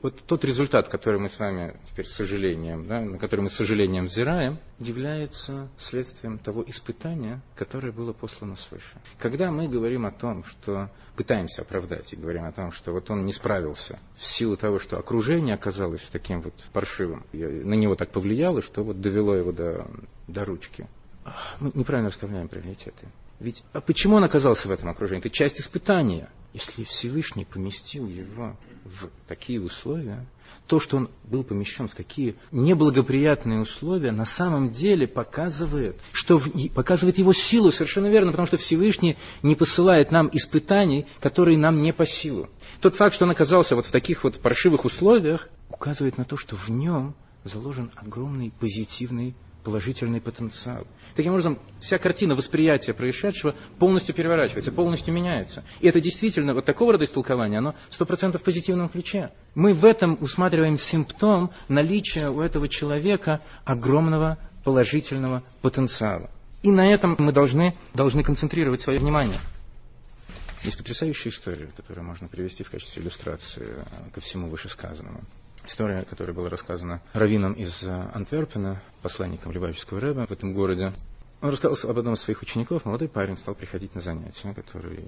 вот 0.03 0.19
тот 0.27 0.45
результат, 0.45 0.89
который 0.89 1.21
мы 1.21 1.29
с 1.29 1.39
вами 1.39 1.77
теперь 1.91 2.07
с 2.07 2.13
сожалением, 2.13 2.87
да, 2.87 3.01
на 3.01 3.19
который 3.19 3.43
мы 3.43 3.51
с 3.51 3.55
сожалением 3.55 4.05
взираем, 4.05 4.59
является 4.79 5.69
следствием 5.79 6.39
того 6.39 6.65
испытания, 6.67 7.41
которое 7.55 7.93
было 7.93 8.13
послано 8.13 8.57
свыше. 8.57 8.97
Когда 9.19 9.51
мы 9.51 9.69
говорим 9.69 10.07
о 10.07 10.11
том, 10.11 10.45
что 10.45 10.91
пытаемся 11.17 11.63
оправдать 11.63 12.13
и 12.13 12.17
говорим 12.17 12.45
о 12.45 12.53
том, 12.53 12.73
что 12.73 12.93
вот 12.93 13.11
он 13.11 13.25
не 13.25 13.33
справился 13.33 13.99
в 14.17 14.25
силу 14.25 14.57
того, 14.57 14.79
что 14.79 14.99
окружение 14.99 15.55
оказалось 15.55 16.03
таким 16.11 16.41
вот 16.41 16.55
паршивым, 16.73 17.25
на 17.33 17.75
него 17.75 17.95
так 17.95 18.11
повлияло, 18.11 18.63
что 18.63 18.83
вот 18.83 19.01
довело 19.01 19.35
его 19.35 19.53
до, 19.53 19.87
до 20.27 20.45
ручки. 20.45 20.87
Мы 21.61 21.71
неправильно 21.75 22.09
расставляем 22.09 22.49
приоритеты. 22.49 23.07
Ведь 23.39 23.63
а 23.73 23.81
почему 23.81 24.17
он 24.17 24.25
оказался 24.25 24.69
в 24.69 24.71
этом 24.71 24.89
окружении? 24.91 25.21
Это 25.21 25.31
часть 25.31 25.61
испытания. 25.61 26.29
Если 26.53 26.85
Всевышний 26.85 27.45
поместил 27.45 28.07
его 28.07 28.57
в 28.85 29.09
такие 29.27 29.61
условия, 29.61 30.27
то, 30.67 30.79
что 30.79 30.97
он 30.97 31.11
был 31.25 31.43
помещен 31.43 31.89
в 31.89 31.95
такие 31.95 32.35
неблагоприятные 32.53 33.61
условия, 33.61 34.13
на 34.13 34.27
самом 34.27 34.71
деле 34.71 35.07
показывает, 35.07 36.01
что 36.13 36.41
показывает 36.75 37.19
его 37.19 37.33
силу, 37.33 37.73
совершенно 37.73 38.07
верно, 38.07 38.31
потому 38.31 38.47
что 38.47 38.57
Всевышний 38.57 39.17
не 39.43 39.55
посылает 39.55 40.11
нам 40.11 40.31
испытаний, 40.33 41.07
которые 41.21 41.59
нам 41.59 41.83
не 41.83 41.93
по 41.93 42.07
силу. 42.07 42.49
Тот 42.81 42.97
факт, 42.97 43.15
что 43.15 43.25
он 43.25 43.31
оказался 43.31 43.77
вот 43.77 43.87
в 43.87 43.93
таких 43.93 44.25
вот 44.25 44.41
паршивых 44.41 44.85
условиях, 44.85 45.49
указывает 45.69 46.19
на 46.19 46.25
то, 46.25 46.37
что 46.37 46.57
в 46.57 46.69
нем 46.69 47.15
заложен 47.45 47.91
огромный 47.97 48.53
позитивный 48.61 49.35
положительный 49.65 50.21
потенциал. 50.21 50.87
Таким 51.15 51.33
образом, 51.33 51.59
вся 51.81 51.99
картина 51.99 52.35
восприятия 52.35 52.95
происшедшего 52.95 53.55
полностью 53.79 54.15
переворачивается, 54.15 54.73
полностью 54.73 55.15
меняется. 55.15 55.65
И 55.81 55.89
это 55.89 56.01
действительно, 56.01 56.55
вот 56.55 56.65
такого 56.65 56.93
рода 56.93 57.05
истолкование, 57.05 57.59
оно 57.59 57.75
сто 57.91 58.07
процентов 58.07 58.41
в 58.41 58.45
позитивном 58.45 58.89
ключе. 58.89 59.31
Мы 59.55 59.75
в 59.75 59.85
этом 59.85 60.19
усматриваем 60.21 60.79
симптом 60.79 61.51
наличия 61.69 62.31
у 62.31 62.41
этого 62.41 62.69
человека 62.69 63.41
огромного 63.65 64.39
положительного 64.65 65.43
потенциала. 65.63 66.31
И 66.63 66.71
на 66.71 66.93
этом 66.93 67.17
мы 67.19 67.33
должны, 67.33 67.77
должны 67.95 68.23
концентрировать 68.23 68.83
свое 68.83 68.99
внимание. 68.99 69.39
Есть 70.63 70.77
потрясающая 70.77 71.33
история, 71.33 71.71
которую 71.75 72.05
можно 72.05 72.29
привести 72.29 72.65
в 72.65 72.71
качестве 72.71 73.03
иллюстрации 73.03 73.77
ко 74.13 74.21
всему 74.21 74.49
вышесказанному. 74.49 75.23
История, 75.67 76.03
которая 76.03 76.35
была 76.35 76.49
рассказана 76.49 77.03
раввином 77.13 77.53
из 77.53 77.83
э, 77.83 78.11
Антверпена, 78.15 78.83
посланником 79.03 79.53
Любавического 79.53 80.01
рэба 80.01 80.27
в 80.27 80.31
этом 80.31 80.53
городе. 80.53 80.93
Он 81.43 81.51
рассказал 81.51 81.91
об 81.91 81.99
одном 81.99 82.15
из 82.15 82.21
своих 82.21 82.43
учеников. 82.43 82.85
Молодой 82.85 83.09
парень 83.09 83.37
стал 83.39 83.55
приходить 83.55 83.95
на 83.95 84.03
занятия, 84.03 84.53
который 84.53 85.03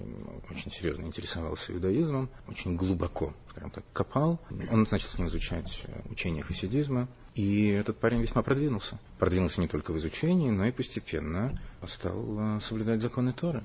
очень 0.51 0.71
серьезно 0.71 1.05
интересовался 1.05 1.73
иудаизмом, 1.75 2.31
очень 2.49 2.77
глубоко, 2.77 3.35
скажем 3.51 3.71
так, 3.71 3.85
копал. 3.93 4.41
Он 4.71 4.87
начал 4.91 5.11
с 5.11 5.19
ним 5.19 5.29
изучать 5.29 5.85
э, 5.85 6.01
учение 6.11 6.43
хасидизма. 6.43 7.09
И 7.35 7.69
этот 7.69 7.99
парень 7.99 8.21
весьма 8.21 8.43
продвинулся. 8.43 8.99
Продвинулся 9.19 9.61
не 9.61 9.69
только 9.69 9.93
в 9.93 9.97
изучении, 9.99 10.51
но 10.51 10.65
и 10.67 10.73
постепенно 10.73 11.61
стал 11.87 12.57
э, 12.57 12.61
соблюдать 12.61 13.01
законы 13.01 13.33
Торы. 13.33 13.63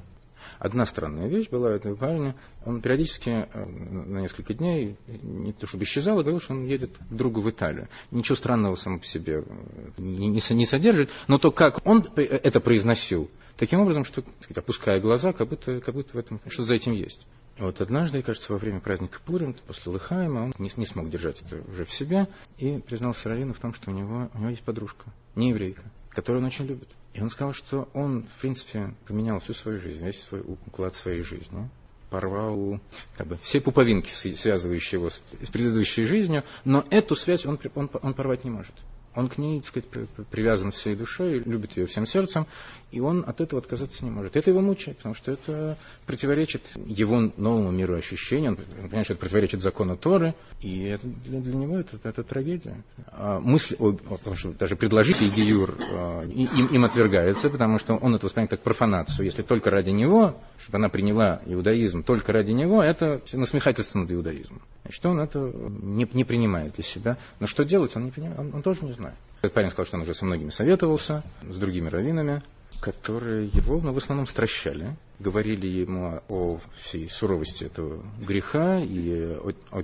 Одна 0.59 0.85
странная 0.85 1.27
вещь 1.27 1.49
была 1.49 1.69
у 1.69 1.73
этого 1.73 1.95
парня. 1.95 2.35
Он 2.65 2.81
периодически 2.81 3.29
э, 3.29 3.65
на 3.65 4.21
несколько 4.21 4.53
дней, 4.53 4.97
не 5.07 5.53
то 5.53 5.67
чтобы 5.67 5.83
исчезал, 5.83 6.19
а 6.19 6.23
говорил, 6.23 6.41
что 6.41 6.53
он 6.53 6.65
едет 6.65 6.91
к 6.97 7.13
другу 7.13 7.41
в 7.41 7.49
Италию. 7.49 7.89
Ничего 8.11 8.35
странного 8.35 8.75
само 8.75 8.99
по 8.99 9.05
себе 9.05 9.43
э, 9.45 9.91
не, 9.97 10.29
не, 10.29 10.65
содержит, 10.65 11.09
но 11.27 11.37
то, 11.37 11.51
как 11.51 11.85
он 11.85 12.05
это 12.15 12.59
произносил, 12.59 13.29
таким 13.57 13.81
образом, 13.81 14.03
что, 14.03 14.21
так 14.21 14.33
сказать, 14.39 14.57
опуская 14.57 14.99
глаза, 14.99 15.33
как 15.33 15.47
будто, 15.49 15.79
как 15.79 15.93
будто 15.93 16.15
в 16.15 16.19
этом 16.19 16.39
что-то 16.47 16.69
за 16.69 16.75
этим 16.75 16.93
есть. 16.93 17.27
Вот 17.59 17.81
однажды, 17.81 18.21
кажется, 18.21 18.53
во 18.53 18.59
время 18.59 18.79
праздника 18.79 19.19
Пурим, 19.25 19.55
после 19.65 19.91
Лыхаема, 19.91 20.41
он 20.41 20.53
не, 20.59 20.69
не 20.75 20.85
смог 20.85 21.09
держать 21.09 21.41
это 21.41 21.61
уже 21.69 21.85
в 21.85 21.93
себя 21.93 22.27
и 22.57 22.79
признался 22.79 23.29
Равину 23.29 23.53
в 23.53 23.59
том, 23.59 23.73
что 23.73 23.89
у 23.89 23.93
него, 23.93 24.29
у 24.33 24.37
него 24.37 24.49
есть 24.49 24.61
подружка, 24.61 25.05
не 25.35 25.49
еврейка, 25.49 25.83
которую 26.09 26.41
он 26.41 26.47
очень 26.47 26.65
любит. 26.65 26.89
И 27.17 27.21
он 27.21 27.31
сказал, 27.31 27.53
что 27.53 27.89
он, 27.93 28.27
в 28.27 28.41
принципе, 28.41 28.93
поменял 29.07 29.39
всю 29.39 29.53
свою 29.53 29.79
жизнь, 29.79 30.05
весь 30.05 30.21
свой 30.21 30.41
уклад 30.41 30.93
своей 30.93 31.21
жизни 31.21 31.67
порвал 32.09 32.79
как 33.17 33.27
бы, 33.27 33.35
все 33.35 33.59
пуповинки, 33.59 34.09
связывающие 34.09 34.97
его 34.99 35.09
с 35.09 35.19
предыдущей 35.51 36.05
жизнью, 36.05 36.45
но 36.63 36.85
эту 36.89 37.15
связь 37.15 37.45
он, 37.45 37.59
он, 37.75 37.89
он 38.01 38.13
порвать 38.13 38.45
не 38.45 38.49
может. 38.49 38.73
Он 39.17 39.29
к 39.29 39.39
ней, 39.39 39.61
так 39.61 39.69
сказать, 39.69 39.89
привязан 40.29 40.69
всей 40.69 40.95
душой, 40.95 41.39
любит 41.39 41.75
ее 41.75 41.87
всем 41.87 42.05
сердцем, 42.05 42.45
и 42.91 42.99
он 42.99 43.23
от 43.25 43.41
этого 43.41 43.59
отказаться 43.59 44.05
не 44.05 44.11
может. 44.11 44.35
Это 44.35 44.51
его 44.51 44.61
мучает, 44.61 44.97
потому 44.97 45.15
что 45.15 45.31
это 45.31 45.75
противоречит 46.05 46.61
его 46.85 47.31
новому 47.35 47.71
миру 47.71 47.95
ощущений, 47.95 48.49
он 48.49 48.57
понимает, 48.57 49.05
что 49.05 49.13
это 49.13 49.19
противоречит 49.19 49.61
закону 49.61 49.97
Торы, 49.97 50.35
и 50.61 50.83
это, 50.83 51.07
для, 51.07 51.39
для 51.39 51.55
него 51.55 51.79
это, 51.79 51.97
это, 52.03 52.21
трагедия. 52.21 52.83
А 53.07 53.39
мысль, 53.39 53.75
о, 53.79 53.93
потому 53.93 54.35
что 54.35 54.51
даже 54.51 54.75
предложить 54.75 55.19
Гиюр 55.19 55.75
а, 55.79 56.23
им, 56.23 56.67
им 56.67 56.85
отвергается, 56.85 57.49
потому 57.49 57.79
что 57.79 57.95
он 57.95 58.13
это 58.13 58.27
воспринимает 58.27 58.51
как 58.51 58.61
профанацию. 58.61 59.25
Если 59.25 59.41
только 59.41 59.71
ради 59.71 59.89
него, 59.89 60.39
чтобы 60.59 60.77
она 60.77 60.89
приняла 60.89 61.41
иудаизм 61.47 62.03
только 62.03 62.33
ради 62.33 62.51
него, 62.51 62.83
это 62.83 63.19
насмехательство 63.33 63.97
над 63.97 64.11
иудаизмом. 64.11 64.61
Значит, 64.87 65.05
он 65.05 65.19
это 65.19 65.39
не, 65.39 66.07
не 66.13 66.23
принимает 66.23 66.75
для 66.75 66.83
себя. 66.83 67.17
Но 67.39 67.47
что 67.47 67.65
делать, 67.65 67.95
он, 67.95 68.05
не 68.05 68.11
понимает, 68.11 68.39
он, 68.39 68.55
он 68.55 68.61
тоже 68.61 68.85
не 68.85 68.93
знает. 68.93 69.17
Этот 69.41 69.53
парень 69.53 69.69
сказал, 69.69 69.85
что 69.85 69.97
он 69.97 70.03
уже 70.03 70.13
со 70.13 70.25
многими 70.25 70.49
советовался, 70.49 71.23
с 71.47 71.57
другими 71.57 71.89
раввинами, 71.89 72.41
которые 72.79 73.47
его 73.47 73.81
ну, 73.81 73.91
в 73.91 73.97
основном 73.97 74.27
стращали, 74.27 74.95
говорили 75.19 75.67
ему 75.67 76.21
о 76.29 76.59
всей 76.77 77.09
суровости 77.09 77.65
этого 77.65 78.01
греха 78.25 78.79
и 78.79 79.35
о, 79.35 79.51
о 79.71 79.83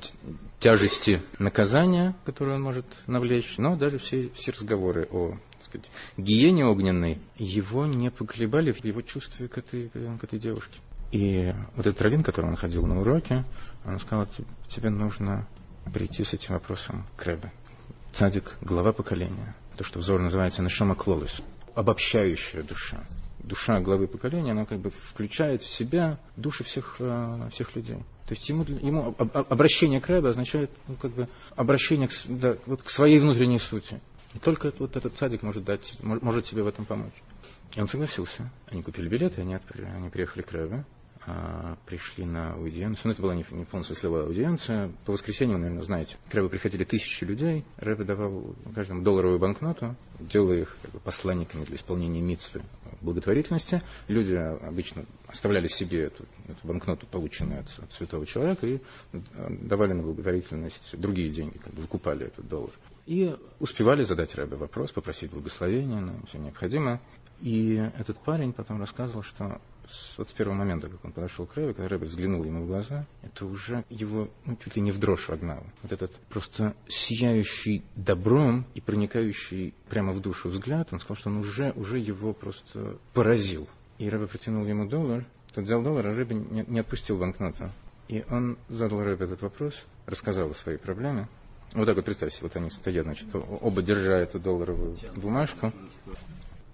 тяжести 0.60 1.22
наказания, 1.38 2.16
которое 2.24 2.56
он 2.56 2.62
может 2.62 2.86
навлечь, 3.08 3.56
но 3.58 3.76
даже 3.76 3.98
все, 3.98 4.30
все 4.30 4.52
разговоры 4.52 5.08
о 5.12 5.38
сказать, 5.66 5.90
гиене 6.16 6.66
огненной 6.66 7.20
его 7.38 7.86
не 7.86 8.10
поколебали 8.10 8.72
в 8.72 8.84
его 8.86 9.02
чувстве 9.02 9.50
к 9.50 9.58
этой, 9.58 9.90
к 9.90 10.24
этой 10.24 10.40
девушке. 10.40 10.80
И 11.14 11.54
вот 11.76 11.86
этот 11.86 12.02
раввин, 12.02 12.24
который 12.24 12.48
он 12.48 12.56
ходил 12.56 12.88
на 12.88 13.00
уроке, 13.00 13.46
он 13.86 14.00
сказал, 14.00 14.28
тебе 14.68 14.90
нужно 14.90 15.48
прийти 15.94 16.24
с 16.24 16.34
этим 16.34 16.54
вопросом 16.54 17.06
к 17.18 17.26
Рэбе. 17.26 17.52
Цадик– 18.12 18.56
глава 18.62 18.94
поколения. 18.94 19.56
То, 19.78 19.84
что 19.84 20.00
взор 20.00 20.22
называется 20.22 20.62
Нашома 20.62 20.96
Клолис. 20.96 21.42
Обобщающая 21.74 22.64
душа. 22.64 23.04
Душа 23.40 23.80
главы 23.82 24.08
поколения, 24.08 24.52
она 24.52 24.66
как 24.66 24.80
бы 24.80 24.90
включает 24.90 25.62
в 25.62 25.68
себя 25.68 26.18
души 26.38 26.64
всех, 26.64 26.98
э, 27.00 27.50
всех 27.52 27.76
людей. 27.76 27.98
То 28.28 28.36
есть 28.36 28.48
ему, 28.48 28.64
ему 28.64 29.16
обращение 29.18 30.00
к 30.00 30.08
Рэбе 30.08 30.30
означает 30.30 30.72
ну, 30.88 30.96
как 30.96 31.12
бы 31.12 31.28
обращение 31.56 32.08
к, 32.08 32.14
да, 32.28 32.56
вот 32.68 32.84
к 32.84 32.90
своей 32.90 33.20
внутренней 33.20 33.60
сути. 33.60 34.00
И 34.34 34.40
только 34.40 34.72
вот 34.80 34.96
этот 34.96 35.18
садик 35.18 35.42
может, 35.44 35.66
дать, 35.66 35.98
может 36.02 36.46
тебе 36.46 36.64
в 36.64 36.68
этом 36.68 36.86
помочь. 36.86 37.14
И 37.76 37.82
он 37.82 37.88
согласился. 37.88 38.50
Они 38.70 38.82
купили 38.82 39.10
билеты, 39.10 39.42
они, 39.42 39.56
отправили, 39.56 39.90
они 39.90 40.10
приехали 40.10 40.42
к 40.42 40.52
Рэбе 40.52 40.86
пришли 41.86 42.26
на 42.26 42.54
аудиенцию. 42.54 43.02
Ну, 43.06 43.12
это 43.12 43.22
была 43.22 43.36
не, 43.36 43.46
не 43.52 43.66
полностью 43.66 43.96
смысловая 43.96 44.26
аудиенция. 44.26 44.92
По 45.06 45.14
воскресеньям, 45.14 45.62
наверное, 45.62 45.84
знаете, 45.84 46.18
к 46.30 46.34
Рэбе 46.34 46.50
приходили 46.50 46.84
тысячи 46.84 47.24
людей. 47.24 47.64
Рэбе 47.78 48.04
давал 48.04 48.56
каждому 48.76 49.04
долларовую 49.04 49.40
банкноту, 49.40 49.96
делая 50.20 50.62
их 50.62 50.78
как 50.82 50.92
бы, 50.92 51.00
посланниками 51.00 51.64
для 51.66 51.76
исполнения 51.76 52.22
митцвы 52.22 52.62
благотворительности. 53.02 53.82
Люди 54.08 54.36
обычно 54.36 55.06
оставляли 55.28 55.68
себе 55.68 56.04
эту, 56.06 56.26
эту 56.48 56.68
банкноту, 56.68 57.08
полученную 57.08 57.62
от, 57.62 57.68
от 57.80 57.92
святого 57.94 58.26
человека, 58.26 58.68
и 58.68 58.80
давали 59.50 59.94
на 59.94 60.04
благотворительность 60.04 60.98
другие 60.98 61.30
деньги, 61.30 61.58
как 61.58 61.74
бы 61.74 61.82
выкупали 61.82 62.28
этот 62.28 62.48
доллар. 62.48 62.72
И 63.06 63.36
успевали 63.60 64.04
задать 64.04 64.36
Рэбе 64.36 64.56
вопрос, 64.56 64.92
попросить 64.92 65.32
благословения 65.32 66.00
на 66.00 66.26
все 66.26 66.38
необходимое. 66.38 67.02
И 67.42 67.76
этот 67.98 68.18
парень 68.20 68.54
потом 68.54 68.80
рассказывал, 68.80 69.24
что 69.24 69.60
с, 69.88 70.18
вот 70.18 70.28
с 70.28 70.32
первого 70.32 70.56
момента, 70.56 70.90
как 70.90 71.04
он 71.04 71.12
подошел 71.12 71.46
к 71.46 71.56
Рэбе, 71.56 71.74
когда 71.74 71.90
Рэбе 71.90 72.08
взглянул 72.08 72.44
ему 72.44 72.64
в 72.64 72.68
глаза, 72.68 73.06
это 73.22 73.46
уже 73.46 73.84
его 73.90 74.30
ну, 74.46 74.58
чуть 74.64 74.76
ли 74.76 74.82
не 74.82 74.92
в 74.92 75.00
дрожь 75.00 75.28
вогнало. 75.28 75.66
Вот 75.82 75.92
этот 75.92 76.12
просто 76.30 76.76
сияющий 76.88 77.84
добром 77.96 78.66
и 78.74 78.82
проникающий 78.82 79.74
прямо 79.90 80.12
в 80.12 80.22
душу 80.22 80.50
взгляд, 80.50 80.90
он 80.92 81.00
сказал, 81.00 81.18
что 81.18 81.30
он 81.30 81.38
уже, 81.38 81.72
уже 81.76 82.00
его 82.00 82.34
просто 82.34 82.98
поразил. 83.14 83.68
И 83.98 84.10
Рэбе 84.10 84.28
протянул 84.28 84.66
ему 84.66 84.88
доллар, 84.88 85.26
тот 85.54 85.66
взял 85.66 85.82
доллар, 85.82 86.08
а 86.08 86.16
Рэбе 86.16 86.36
не, 86.36 86.66
не 86.68 86.80
отпустил 86.80 87.18
банкноту. 87.18 87.70
И 88.08 88.24
он 88.30 88.58
задал 88.70 89.04
Рэбе 89.04 89.26
этот 89.26 89.42
вопрос, 89.42 89.86
рассказал 90.06 90.52
о 90.52 90.54
своей 90.54 90.78
проблеме. 90.78 91.28
Вот 91.74 91.86
так 91.86 91.96
вот 91.96 92.06
представьте, 92.06 92.40
вот 92.42 92.56
они 92.56 92.70
стоят, 92.70 93.06
значит, 93.06 93.30
оба 93.34 93.82
держа 93.82 94.20
эту 94.20 94.40
долларовую 94.40 94.98
бумажку. 95.16 95.74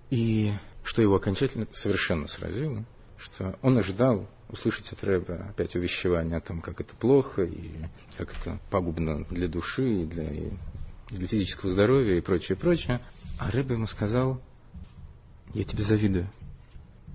И 0.10 0.52
что 0.84 1.02
его 1.02 1.16
окончательно 1.16 1.68
совершенно 1.72 2.28
сразило, 2.28 2.84
что 3.20 3.58
он 3.62 3.78
ожидал 3.78 4.28
услышать 4.50 4.92
от 4.92 5.04
Рэба 5.04 5.48
опять 5.50 5.76
увещевание 5.76 6.38
о 6.38 6.42
том, 6.42 6.62
как 6.62 6.82
это 6.82 6.96
плохо 6.96 7.44
и 7.44 7.72
как 8.18 8.36
это 8.38 8.60
пагубно 8.72 9.26
для 9.26 9.48
души 9.48 10.02
и 10.02 10.06
для, 10.06 10.32
и 10.32 10.52
для 11.10 11.28
физического 11.28 11.72
здоровья 11.72 12.18
и 12.18 12.22
прочее, 12.22 12.58
прочее. 12.58 13.02
А 13.38 13.52
Рэба 13.52 13.74
ему 13.74 13.86
сказал, 13.86 14.42
я 15.54 15.64
тебе 15.64 15.84
завидую. 15.84 16.30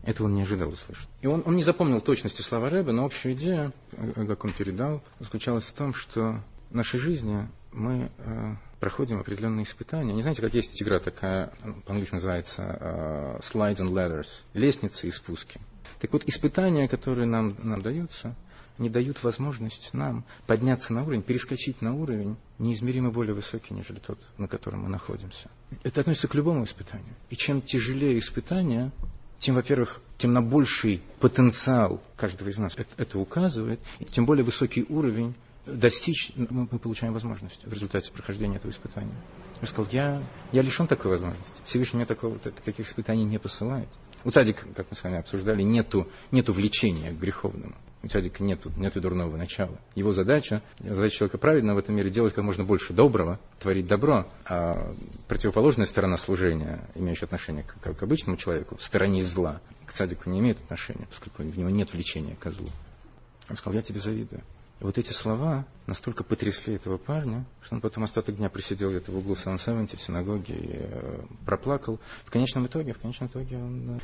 Этого 0.04 0.26
он 0.26 0.34
не 0.34 0.42
ожидал 0.42 0.68
услышать. 0.68 1.08
И 1.22 1.26
он, 1.26 1.42
он 1.46 1.56
не 1.56 1.62
запомнил 1.62 2.00
точности 2.00 2.42
слова 2.42 2.68
Рэба, 2.68 2.92
но 2.92 3.06
общая 3.06 3.32
идея, 3.32 3.72
как 4.14 4.44
он 4.44 4.52
передал, 4.52 5.02
заключалась 5.18 5.64
в 5.64 5.72
том, 5.72 5.94
что 5.94 6.42
в 6.70 6.74
нашей 6.74 7.00
жизни 7.00 7.48
мы 7.72 8.10
э, 8.18 8.54
проходим 8.80 9.18
определенные 9.18 9.64
испытания. 9.64 10.12
Не 10.12 10.20
знаете, 10.20 10.42
как 10.42 10.52
есть 10.52 10.80
игра 10.82 11.00
такая, 11.00 11.52
по-английски 11.86 12.14
называется 12.14 12.62
э, 12.62 13.38
slides 13.40 13.78
and 13.78 13.92
ladders, 13.92 14.28
лестницы 14.52 15.08
и 15.08 15.10
спуски. 15.10 15.58
Так 16.00 16.12
вот, 16.12 16.24
испытания, 16.26 16.88
которые 16.88 17.26
нам, 17.26 17.56
нам 17.62 17.82
даются, 17.82 18.34
не 18.78 18.90
дают 18.90 19.22
возможность 19.22 19.90
нам 19.92 20.24
подняться 20.46 20.92
на 20.92 21.02
уровень, 21.04 21.22
перескочить 21.22 21.80
на 21.80 21.94
уровень 21.94 22.36
неизмеримо 22.58 23.10
более 23.10 23.34
высокий, 23.34 23.74
нежели 23.74 23.98
тот, 23.98 24.18
на 24.36 24.48
котором 24.48 24.82
мы 24.82 24.88
находимся. 24.88 25.48
Это 25.82 26.00
относится 26.00 26.28
к 26.28 26.34
любому 26.34 26.64
испытанию. 26.64 27.14
И 27.30 27.36
чем 27.36 27.62
тяжелее 27.62 28.18
испытание, 28.18 28.90
тем, 29.38 29.54
во-первых, 29.54 30.00
тем 30.18 30.32
на 30.32 30.42
больший 30.42 31.02
потенциал 31.20 32.02
каждого 32.16 32.48
из 32.48 32.58
нас 32.58 32.74
это, 32.76 32.90
это 32.96 33.18
указывает, 33.18 33.80
и 34.00 34.04
тем 34.04 34.26
более 34.26 34.44
высокий 34.44 34.84
уровень 34.88 35.34
достичь 35.66 36.32
мы, 36.36 36.68
мы 36.70 36.78
получаем 36.78 37.12
возможность 37.12 37.64
в 37.64 37.72
результате 37.72 38.12
прохождения 38.12 38.56
этого 38.56 38.70
испытания. 38.70 39.14
Я 39.60 39.66
сказал, 39.66 39.90
я, 39.92 40.22
я 40.52 40.62
лишен 40.62 40.86
такой 40.86 41.10
возможности. 41.10 41.60
Всевышний 41.64 41.98
мне 41.98 42.06
такого, 42.06 42.38
таких 42.38 42.86
испытаний 42.86 43.24
не 43.24 43.38
посылает. 43.38 43.88
У 44.24 44.30
цадика, 44.30 44.62
как 44.74 44.86
мы 44.90 44.96
с 44.96 45.04
вами 45.04 45.18
обсуждали, 45.18 45.62
нету, 45.62 46.08
нету 46.30 46.52
влечения 46.52 47.12
к 47.12 47.18
греховному. 47.18 47.74
У 48.02 48.08
цадика 48.08 48.42
нету, 48.42 48.70
нету 48.76 49.00
дурного 49.00 49.36
начала. 49.36 49.78
Его 49.94 50.12
задача, 50.12 50.62
задача 50.78 51.16
человека 51.16 51.38
правильно 51.38 51.74
в 51.74 51.78
этом 51.78 51.94
мире 51.94 52.10
делать 52.10 52.34
как 52.34 52.44
можно 52.44 52.64
больше 52.64 52.92
доброго, 52.92 53.38
творить 53.58 53.86
добро. 53.86 54.26
А 54.44 54.94
противоположная 55.28 55.86
сторона 55.86 56.16
служения, 56.16 56.80
имеющая 56.94 57.26
отношение 57.26 57.64
к, 57.64 57.94
к 57.94 58.02
обычному 58.02 58.36
человеку, 58.36 58.76
стороне 58.78 59.22
зла, 59.22 59.60
к 59.86 59.92
цадику 59.92 60.30
не 60.30 60.40
имеет 60.40 60.58
отношения, 60.58 61.06
поскольку 61.08 61.42
в 61.42 61.58
него 61.58 61.70
нет 61.70 61.92
влечения 61.92 62.36
к 62.36 62.50
злу. 62.50 62.68
Он 63.50 63.56
сказал, 63.56 63.76
я 63.76 63.82
тебе 63.82 64.00
завидую. 64.00 64.42
И 64.80 64.84
вот 64.84 64.98
эти 64.98 65.12
слова 65.12 65.64
настолько 65.86 66.24
потрясли 66.24 66.74
этого 66.74 66.98
парня, 66.98 67.44
что 67.62 67.76
он 67.76 67.80
потом 67.80 68.04
остаток 68.04 68.36
дня 68.36 68.48
присидел 68.48 68.90
где-то 68.90 69.12
в 69.12 69.18
углу 69.18 69.36
сан 69.36 69.56
в 69.56 70.00
синагоге 70.00 70.54
и 70.54 70.70
э, 70.72 71.20
проплакал. 71.46 72.00
В 72.24 72.30
конечном 72.30 72.66
итоге, 72.66 72.92
в 72.92 72.98
конечном 72.98 73.28
итоге 73.28 73.56
он 73.56 73.96
э, 73.96 74.00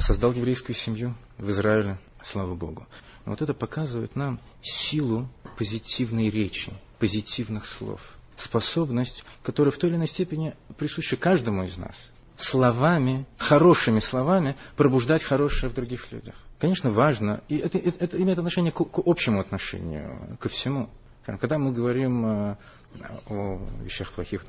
создал 0.00 0.32
еврейскую 0.32 0.76
семью 0.76 1.14
в 1.38 1.50
Израиле, 1.50 1.98
слава 2.22 2.54
Богу. 2.54 2.86
И 3.24 3.28
вот 3.28 3.42
это 3.42 3.54
показывает 3.54 4.14
нам 4.14 4.40
силу 4.62 5.28
позитивной 5.58 6.30
речи, 6.30 6.72
позитивных 6.98 7.66
слов, 7.66 8.00
способность, 8.36 9.24
которая 9.42 9.72
в 9.72 9.78
той 9.78 9.90
или 9.90 9.96
иной 9.96 10.08
степени 10.08 10.54
присуща 10.78 11.16
каждому 11.16 11.64
из 11.64 11.76
нас. 11.76 11.96
Словами, 12.36 13.26
хорошими 13.38 13.98
словами 13.98 14.56
пробуждать 14.76 15.22
хорошее 15.22 15.72
в 15.72 15.74
других 15.74 16.12
людях. 16.12 16.36
Конечно, 16.58 16.90
важно, 16.90 17.42
и 17.48 17.58
это, 17.58 17.78
это, 17.78 18.20
имеет 18.20 18.38
отношение 18.38 18.72
к, 18.72 18.82
к 18.82 18.98
общему 19.04 19.40
отношению, 19.40 20.36
ко 20.40 20.48
всему. 20.48 20.88
Когда 21.26 21.58
мы 21.58 21.72
говорим 21.72 22.24
э, 22.24 22.56
о 23.28 23.60
вещах 23.82 24.12
плохих, 24.12 24.44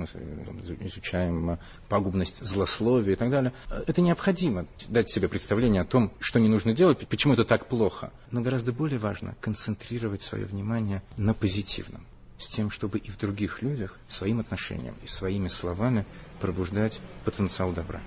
изучаем 0.79 1.57
пагубность 1.89 2.45
злословия 2.45 3.13
и 3.13 3.15
так 3.15 3.31
далее, 3.31 3.51
это 3.87 4.01
необходимо 4.01 4.67
дать 4.87 5.09
себе 5.09 5.27
представление 5.27 5.81
о 5.81 5.85
том, 5.85 6.13
что 6.19 6.39
не 6.39 6.47
нужно 6.47 6.73
делать, 6.73 7.07
почему 7.07 7.33
это 7.33 7.45
так 7.45 7.67
плохо. 7.67 8.11
Но 8.29 8.41
гораздо 8.41 8.71
более 8.71 8.99
важно 8.99 9.35
концентрировать 9.41 10.21
свое 10.21 10.45
внимание 10.45 11.01
на 11.17 11.33
позитивном, 11.33 12.05
с 12.37 12.47
тем, 12.47 12.69
чтобы 12.69 12.99
и 12.99 13.09
в 13.09 13.17
других 13.17 13.63
людях 13.63 13.97
своим 14.07 14.39
отношением 14.39 14.95
и 15.03 15.07
своими 15.07 15.47
словами 15.47 16.05
пробуждать 16.39 17.01
потенциал 17.25 17.71
добра. 17.71 18.01